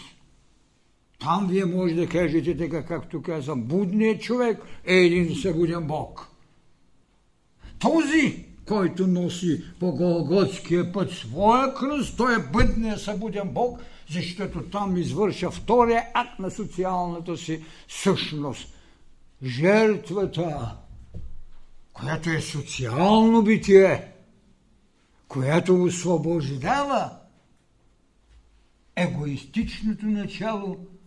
Там 1.19 1.47
вие 1.47 1.65
може 1.65 1.95
да 1.95 2.07
кажете 2.07 2.57
така, 2.57 2.85
както 2.85 3.21
казвам, 3.21 3.63
будният 3.63 4.21
човек 4.21 4.61
е 4.85 4.95
един 4.95 5.35
събуден 5.35 5.87
Бог. 5.87 6.27
Този, 7.79 8.45
който 8.65 9.07
носи 9.07 9.63
по 9.79 9.91
Голготския 9.91 10.91
път 10.91 11.11
своя 11.11 11.73
кръст, 11.73 12.17
той 12.17 12.35
е 12.35 12.51
бъдният 12.53 13.01
събуден 13.01 13.49
Бог, 13.49 13.79
защото 14.09 14.61
там 14.63 14.97
извърша 14.97 15.51
втория 15.51 16.03
акт 16.13 16.39
на 16.39 16.51
социалната 16.51 17.37
си 17.37 17.63
същност. 17.87 18.75
Жертвата, 19.43 20.75
която 21.93 22.29
е 22.29 22.41
социално 22.41 23.43
битие, 23.43 24.11
която 25.27 25.83
освобождава 25.83 27.11
егоистичното 28.95 30.05
начало– 30.05 30.77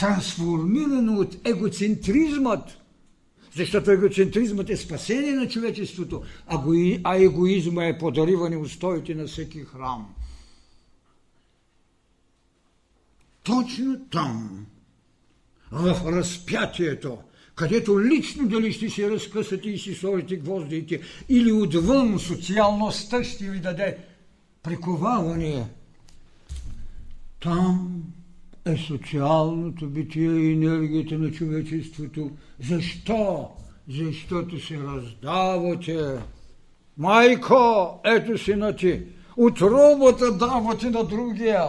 трансформирано 0.00 1.20
от 1.20 1.48
егоцентризмът, 1.48 2.78
защото 3.56 3.90
егоцентризмът 3.90 4.70
е 4.70 4.76
спасение 4.76 5.32
на 5.32 5.48
човечеството, 5.48 6.22
а 7.04 7.16
егоизма 7.16 7.84
е 7.84 7.98
подариване 7.98 8.56
устоите 8.56 9.14
на 9.14 9.26
всеки 9.26 9.60
храм. 9.60 10.14
Точно 13.42 14.00
там, 14.10 14.66
в 15.72 16.00
разпятието, 16.06 17.18
където 17.60 18.04
лично 18.04 18.48
дали 18.48 18.72
ще 18.72 18.90
си 18.90 19.10
разкъсате 19.10 19.70
и 19.70 19.78
си 19.78 19.94
сложите 19.94 20.36
гвоздите, 20.36 21.00
или 21.28 21.52
отвън 21.52 22.18
социалността 22.18 23.24
ще 23.24 23.50
ви 23.50 23.58
даде 23.58 23.98
приковаване, 24.62 25.68
там 27.40 28.02
е 28.64 28.76
социалното 28.76 29.86
битие 29.88 30.30
и 30.30 30.52
енергията 30.52 31.18
на 31.18 31.30
човечеството. 31.32 32.30
Защо? 32.68 33.48
Защото 33.88 34.66
се 34.66 34.78
раздавате. 34.78 36.18
Майко, 36.96 38.00
ето 38.04 38.38
сина 38.38 38.76
ти, 38.76 39.02
отробата 39.36 40.32
давате 40.32 40.90
на 40.90 41.04
другия. 41.04 41.64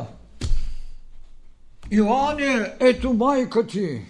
Иоанне, 1.91 2.73
ето 2.79 3.13
майка 3.13 3.67
ти. 3.67 4.01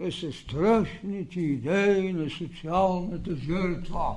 Те 0.00 0.12
са 0.12 0.32
страшните 0.32 1.40
идеи 1.40 2.12
на 2.12 2.30
социалната 2.30 3.36
жертва. 3.36 4.16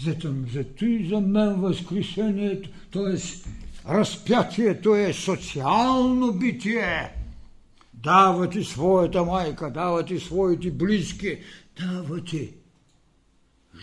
Зато, 0.00 0.34
зато 0.52 0.84
и 0.84 1.08
за 1.08 1.20
мен 1.20 1.60
възкресението, 1.60 2.70
т.е. 2.92 3.16
разпятието 3.90 4.94
е 4.94 5.12
социално 5.12 6.32
битие. 6.32 7.12
Дава 7.94 8.50
ти 8.50 8.64
своята 8.64 9.24
майка, 9.24 9.70
дава 9.70 10.04
ти 10.04 10.20
своите 10.20 10.70
близки, 10.70 11.38
дава 11.80 12.24
ти 12.24 12.50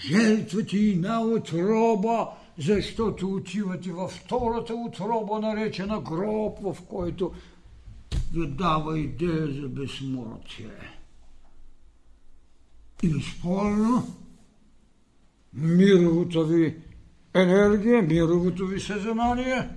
жертва 0.08 0.64
ти 0.64 0.90
една 0.90 1.22
отроба, 1.22 2.30
защото 2.58 3.28
отивате 3.28 3.92
във 3.92 4.12
втората 4.12 4.76
отроба, 4.76 5.40
наречена 5.40 6.02
гроб, 6.02 6.60
в 6.62 6.78
който 6.90 7.32
ви 8.36 8.48
дава 8.48 9.00
идея 9.00 9.62
за 9.62 9.68
безсмъртие. 9.68 11.00
И 13.04 13.10
безспорно, 13.10 14.16
мировата 15.54 16.44
ви 16.44 16.84
енергия, 17.34 18.02
мировото 18.02 18.68
ви 18.68 18.80
съзнание 18.80 19.70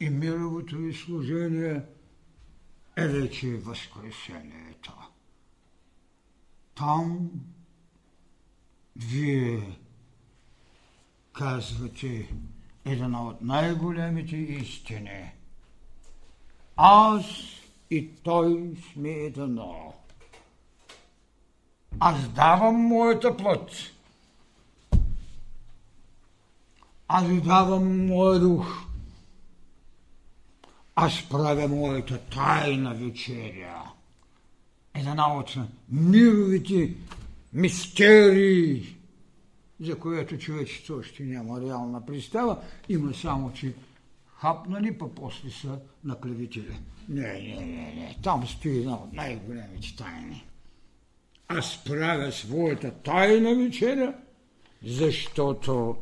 и 0.00 0.10
мировото 0.10 0.76
ви 0.76 0.94
служение 0.94 1.82
е 2.96 3.08
вече 3.08 3.56
възкресението. 3.56 4.92
Там 6.74 7.30
вие 8.96 9.78
казвате 11.32 12.34
една 12.84 13.26
от 13.26 13.42
най-големите 13.42 14.36
истини. 14.36 15.32
Аз 16.82 17.24
и 17.90 18.08
той 18.22 18.76
сме 18.92 19.10
едно. 19.10 19.94
Аз 22.00 22.28
давам 22.28 22.74
моята 22.74 23.36
плът. 23.36 23.70
Аз 27.08 27.42
давам 27.42 28.06
моя 28.06 28.40
дух. 28.40 28.82
Аз 30.94 31.28
правя 31.30 31.68
моята 31.68 32.20
тайна 32.20 32.94
вечеря. 32.94 33.82
Една 34.94 35.38
от 35.38 35.56
мировите 35.88 36.94
мистерии, 37.52 38.96
за 39.80 39.98
което 39.98 40.38
човечето 40.38 40.96
още 40.96 41.22
няма 41.22 41.60
реална 41.60 42.06
представа, 42.06 42.62
има 42.88 43.14
само, 43.14 43.52
че 43.52 43.74
хапнали, 44.40 44.98
па 44.98 45.14
после 45.14 45.50
са 45.50 45.80
наклевители. 46.04 46.80
Не, 47.08 47.32
не, 47.32 47.66
не, 47.66 47.94
не, 47.94 48.18
там 48.22 48.46
стои 48.46 48.78
една 48.78 48.94
от 48.94 49.12
най-големите 49.12 49.96
тайни. 49.96 50.46
Аз 51.48 51.84
правя 51.84 52.32
своята 52.32 53.02
тайна 53.02 53.54
вечеря, 53.64 54.14
защото 54.82 55.96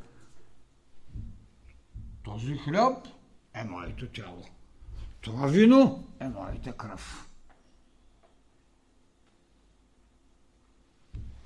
този 2.22 2.56
хляб 2.56 3.06
е 3.54 3.64
моето 3.64 4.06
тяло. 4.06 4.44
Това 5.20 5.46
вино 5.46 6.04
е 6.20 6.28
моята 6.28 6.72
кръв. 6.72 7.28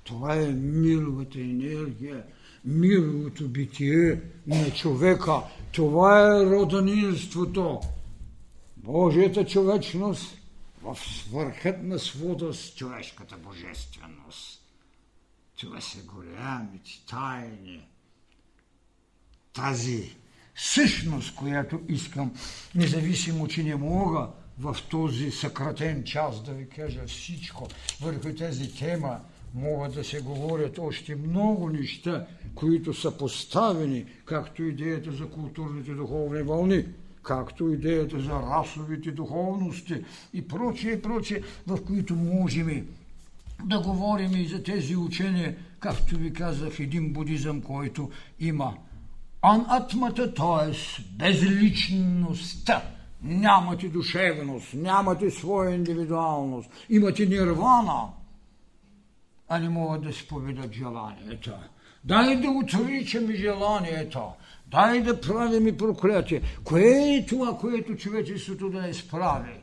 Това 0.03 0.35
е 0.35 0.47
мировата 0.47 1.39
енергия, 1.39 2.25
мировото 2.65 3.47
битие 3.47 4.21
на 4.47 4.71
човека. 4.71 5.41
Това 5.71 6.37
е 6.37 6.45
роданинството. 6.45 7.81
Божията 8.77 9.45
човечност 9.45 10.37
в 10.81 10.97
свърхът 10.99 11.83
на 11.83 11.99
свода 11.99 12.53
с 12.53 12.75
човешката 12.75 13.37
божественост. 13.37 14.61
Това 15.59 15.81
са 15.81 15.97
голямите 16.03 16.91
тайни. 17.09 17.87
Тази 19.53 20.15
същност, 20.55 21.35
която 21.35 21.81
искам, 21.89 22.33
независимо, 22.75 23.47
че 23.47 23.63
не 23.63 23.75
мога 23.75 24.29
в 24.59 24.77
този 24.89 25.31
съкратен 25.31 26.03
час 26.03 26.43
да 26.43 26.53
ви 26.53 26.69
кажа 26.69 27.07
всичко 27.07 27.67
върху 28.01 28.35
тази 28.35 28.75
тема, 28.75 29.19
могат 29.53 29.93
да 29.93 30.03
се 30.03 30.21
говорят 30.21 30.79
още 30.79 31.15
много 31.15 31.69
неща, 31.69 32.25
които 32.55 32.93
са 32.93 33.17
поставени, 33.17 34.05
както 34.25 34.63
идеята 34.63 35.11
за 35.11 35.29
културните 35.29 35.91
духовни 35.91 36.41
вълни, 36.41 36.85
както 37.23 37.69
идеята 37.69 38.19
за 38.19 38.31
расовите 38.31 39.11
духовности 39.11 39.95
и 40.33 40.47
прочие, 40.47 40.91
и 40.91 41.01
прочие, 41.01 41.41
в 41.67 41.85
които 41.85 42.15
можем 42.15 42.87
да 43.65 43.79
говорим 43.79 44.35
и 44.35 44.47
за 44.47 44.63
тези 44.63 44.95
учения, 44.95 45.55
както 45.79 46.17
ви 46.17 46.33
казах, 46.33 46.79
един 46.79 47.13
будизъм, 47.13 47.61
който 47.61 48.11
има 48.39 48.73
анатмата, 49.41 50.33
т.е. 50.33 50.75
безличността. 51.17 52.81
Нямате 53.23 53.89
душевност, 53.89 54.73
нямате 54.73 55.31
своя 55.31 55.75
индивидуалност, 55.75 56.69
имате 56.89 57.25
нирвана– 57.25 58.07
а 59.47 59.59
не 59.59 59.69
могат 59.69 60.03
да 60.03 60.13
споведат 60.13 60.73
желанието. 60.73 61.51
Дай 62.03 62.35
да 62.35 62.49
отричаме 62.49 63.35
желанието. 63.35 64.21
Дай 64.67 65.01
да 65.01 65.21
правим 65.21 65.67
и 65.67 65.77
проклятие. 65.77 66.41
Кое 66.63 66.81
е 66.81 67.25
това, 67.29 67.57
което 67.57 67.95
човечеството 67.95 68.69
да 68.69 68.81
не 68.81 68.93
справи? 68.93 69.53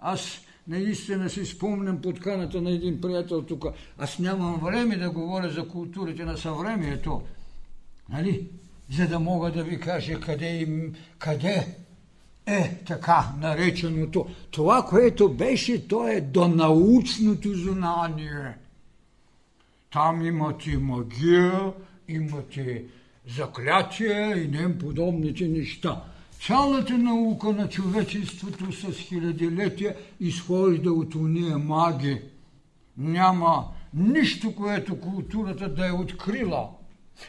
Аз 0.00 0.40
наистина 0.68 1.30
си 1.30 1.44
спомням 1.44 2.02
подканата 2.02 2.62
на 2.62 2.70
един 2.70 3.00
приятел 3.00 3.42
тук. 3.42 3.64
Аз 3.98 4.18
нямам 4.18 4.60
време 4.64 4.96
да 4.96 5.10
говоря 5.10 5.50
за 5.50 5.68
културите 5.68 6.24
на 6.24 6.36
съвремието. 6.36 7.22
Нали? 8.08 8.46
За 8.96 9.08
да 9.08 9.20
мога 9.20 9.52
да 9.52 9.62
ви 9.62 9.80
кажа 9.80 10.20
къде, 10.20 10.48
им, 10.48 10.94
къде 11.18 11.76
е 12.46 12.84
така 12.86 13.32
нареченото. 13.40 14.26
Това, 14.50 14.86
което 14.88 15.28
беше, 15.28 15.88
то 15.88 16.08
е 16.08 16.20
до 16.20 16.48
научното 16.48 17.54
знание– 17.54 18.56
там 19.92 20.24
имате 20.24 20.78
магия, 20.78 21.72
имате 22.08 22.84
заклятия 23.36 24.44
и 24.44 24.48
нем 24.48 24.78
подобните 24.78 25.48
неща. 25.48 26.02
Цялата 26.46 26.98
наука 26.98 27.52
на 27.52 27.68
човечеството 27.68 28.72
с 28.72 28.92
хилядилетия 28.92 29.96
изхожда 30.20 30.92
от 30.92 31.14
уния 31.14 31.58
маги. 31.58 32.20
Няма 32.98 33.64
нищо, 33.94 34.54
което 34.54 35.00
културата 35.00 35.68
да 35.68 35.88
е 35.88 35.92
открила. 35.92 36.68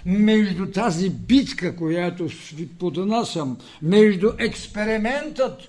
Между 0.05 0.72
тази 0.72 1.10
битка, 1.10 1.76
която 1.76 2.28
ви 2.55 2.68
поднасям, 2.68 3.57
между 3.82 4.32
експериментът 4.39 5.62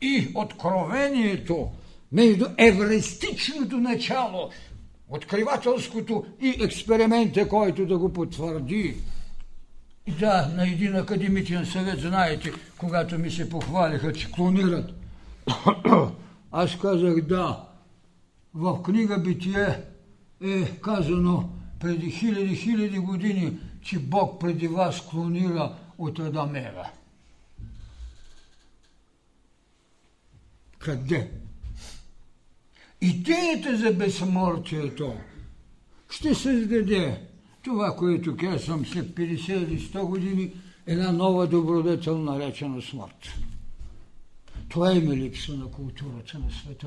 и 0.00 0.28
откровението, 0.34 1.70
между 2.12 2.46
евристичното 2.58 3.76
начало 3.76 4.50
откривателското 5.08 6.24
и 6.40 6.56
експеримента, 6.60 7.48
който 7.48 7.86
да 7.86 7.98
го 7.98 8.12
потвърди. 8.12 8.96
Да, 10.18 10.52
на 10.56 10.68
един 10.68 10.96
академичен 10.96 11.66
съвет, 11.66 12.00
знаете, 12.00 12.52
когато 12.78 13.18
ми 13.18 13.30
се 13.30 13.50
похвалиха, 13.50 14.12
че 14.12 14.30
клонират, 14.30 14.90
аз 16.52 16.78
казах 16.78 17.20
да. 17.20 17.68
В 18.54 18.82
книга 18.82 19.18
Битие 19.18 19.80
е 20.40 20.64
казано 20.80 21.48
преди 21.80 22.10
хиляди-хиляди 22.10 22.98
години, 22.98 23.58
че 23.82 23.98
Бог 23.98 24.40
преди 24.40 24.68
вас 24.68 25.00
клонира 25.00 25.74
от 25.98 26.18
Адамева. 26.18 26.90
Къде? 30.78 31.30
Идеята 33.00 33.76
за 33.76 33.92
безсмъртието 33.92 35.14
ще 36.10 36.34
създаде 36.34 37.20
това, 37.62 37.96
което 37.96 38.36
казвам 38.36 38.86
след 38.86 39.06
50 39.06 39.64
или 39.64 39.80
100 39.80 40.04
години, 40.04 40.52
една 40.86 41.12
нова 41.12 41.46
добродетел, 41.46 42.18
наречена 42.18 42.82
смърт. 42.82 43.34
Това 44.68 44.92
има 44.92 45.16
липса 45.16 45.52
на 45.52 45.70
културата 45.70 46.38
на 46.38 46.50
света. 46.50 46.86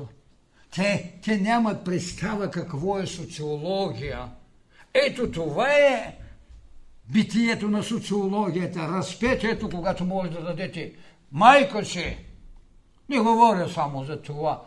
Те, 0.74 1.12
те 1.24 1.38
нямат 1.38 1.84
представа 1.84 2.50
какво 2.50 2.98
е 2.98 3.06
социология. 3.06 4.28
Ето 4.94 5.30
това 5.30 5.68
е 5.72 6.18
битието 7.12 7.68
на 7.68 7.82
социологията, 7.82 8.88
разпетието, 8.88 9.70
когато 9.70 10.04
може 10.04 10.30
да 10.30 10.42
дадете 10.42 10.92
майка 11.32 11.84
си. 11.84 12.16
Не 13.08 13.18
говоря 13.18 13.68
само 13.68 14.04
за 14.04 14.22
това, 14.22 14.62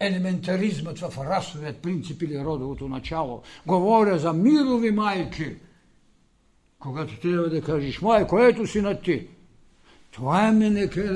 елементаризмът 0.00 0.98
в 0.98 1.18
расовият 1.18 1.82
принцип 1.82 2.22
или 2.22 2.38
родовото 2.38 2.88
начало. 2.88 3.42
Говоря 3.66 4.18
за 4.18 4.32
мирови 4.32 4.90
майки. 4.90 5.56
Когато 6.78 7.20
трябва 7.20 7.48
да 7.48 7.62
кажеш, 7.62 8.00
майко, 8.00 8.38
ето 8.38 8.66
си 8.66 8.80
на 8.80 9.00
ти. 9.00 9.28
Това 10.10 10.48
е 10.48 10.52
ме 10.52 10.70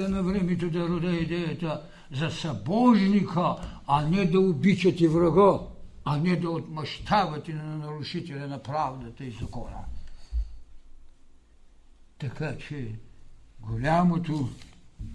на 0.08 0.22
времето 0.22 0.70
да 0.70 0.88
рода 0.88 1.10
идеята 1.10 1.82
за 2.12 2.30
събожника, 2.30 3.56
а 3.86 4.08
не 4.08 4.24
да 4.24 4.40
обичате 4.40 5.08
врага, 5.08 5.58
а 6.04 6.18
не 6.18 6.36
да 6.36 6.50
отмъщавате 6.50 7.52
на 7.52 7.78
нарушителя 7.78 8.46
на 8.46 8.62
правдата 8.62 9.24
и 9.24 9.30
закона. 9.30 9.84
Така 12.18 12.56
че 12.68 12.92
голямото 13.60 14.48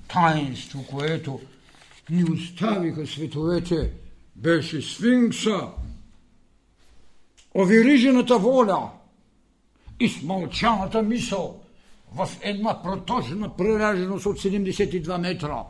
таинство, 0.07 0.86
което 0.91 1.41
ни 2.10 2.24
оставиха 2.24 3.08
световете, 3.08 3.91
беше 4.36 4.82
сфинкса, 4.82 5.70
оверижената 7.56 8.39
воля 8.39 8.89
и 9.99 10.10
смълчаната 10.10 11.01
мисъл 11.01 11.62
в 12.16 12.30
една 12.41 12.84
протожена 12.84 13.56
пререженост 13.56 14.26
от 14.26 14.39
72 14.39 15.18
метра, 15.18 15.64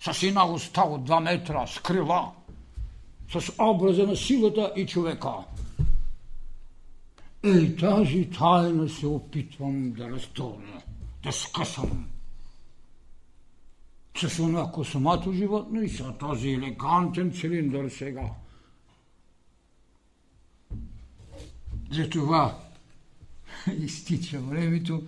с 0.00 0.22
една 0.22 0.52
уста 0.52 0.80
от 0.80 1.08
2 1.08 1.22
метра, 1.22 1.66
с 1.66 1.78
крила, 1.78 2.32
с 3.32 3.52
образа 3.58 4.06
на 4.06 4.16
силата 4.16 4.72
и 4.76 4.86
човека. 4.86 5.32
И 7.44 7.76
тази 7.76 8.30
тайна 8.30 8.88
се 8.88 9.06
опитвам 9.06 9.92
да 9.92 10.10
разтурна, 10.10 10.82
да 11.24 11.32
скъсам 11.32 12.11
с 14.16 14.38
една 14.38 14.72
космато 14.72 15.32
животно 15.32 15.82
и 15.82 15.88
с 15.88 16.12
този 16.18 16.48
елегантен 16.48 17.32
цилиндър 17.32 17.88
сега. 17.88 18.30
Затова 21.90 22.58
изтича 23.78 24.40
времето, 24.40 25.02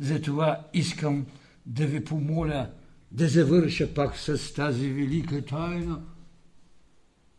затова 0.00 0.66
искам 0.74 1.26
да 1.66 1.86
ви 1.86 2.04
помоля 2.04 2.70
да 3.12 3.28
завърша 3.28 3.94
пак 3.94 4.16
с 4.16 4.54
тази 4.54 4.90
велика 4.90 5.44
тайна 5.44 6.02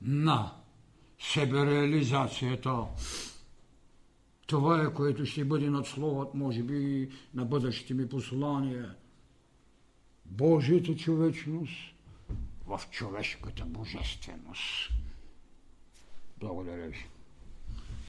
на 0.01 0.53
себереализацията. 1.19 2.83
Това 4.47 4.83
е, 4.83 4.93
което 4.93 5.25
ще 5.25 5.45
бъде 5.45 5.69
надсловът, 5.69 6.33
може 6.33 6.63
би, 6.63 7.09
на 7.33 7.45
бъдещите 7.45 7.93
ми 7.93 8.09
послания– 8.09 8.95
Божията 10.29 10.95
човечност 10.95 11.93
в 12.67 12.81
човешката 12.91 13.65
божественост. 13.65 14.91
Благодаря 16.39 16.87
ви. 16.87 17.05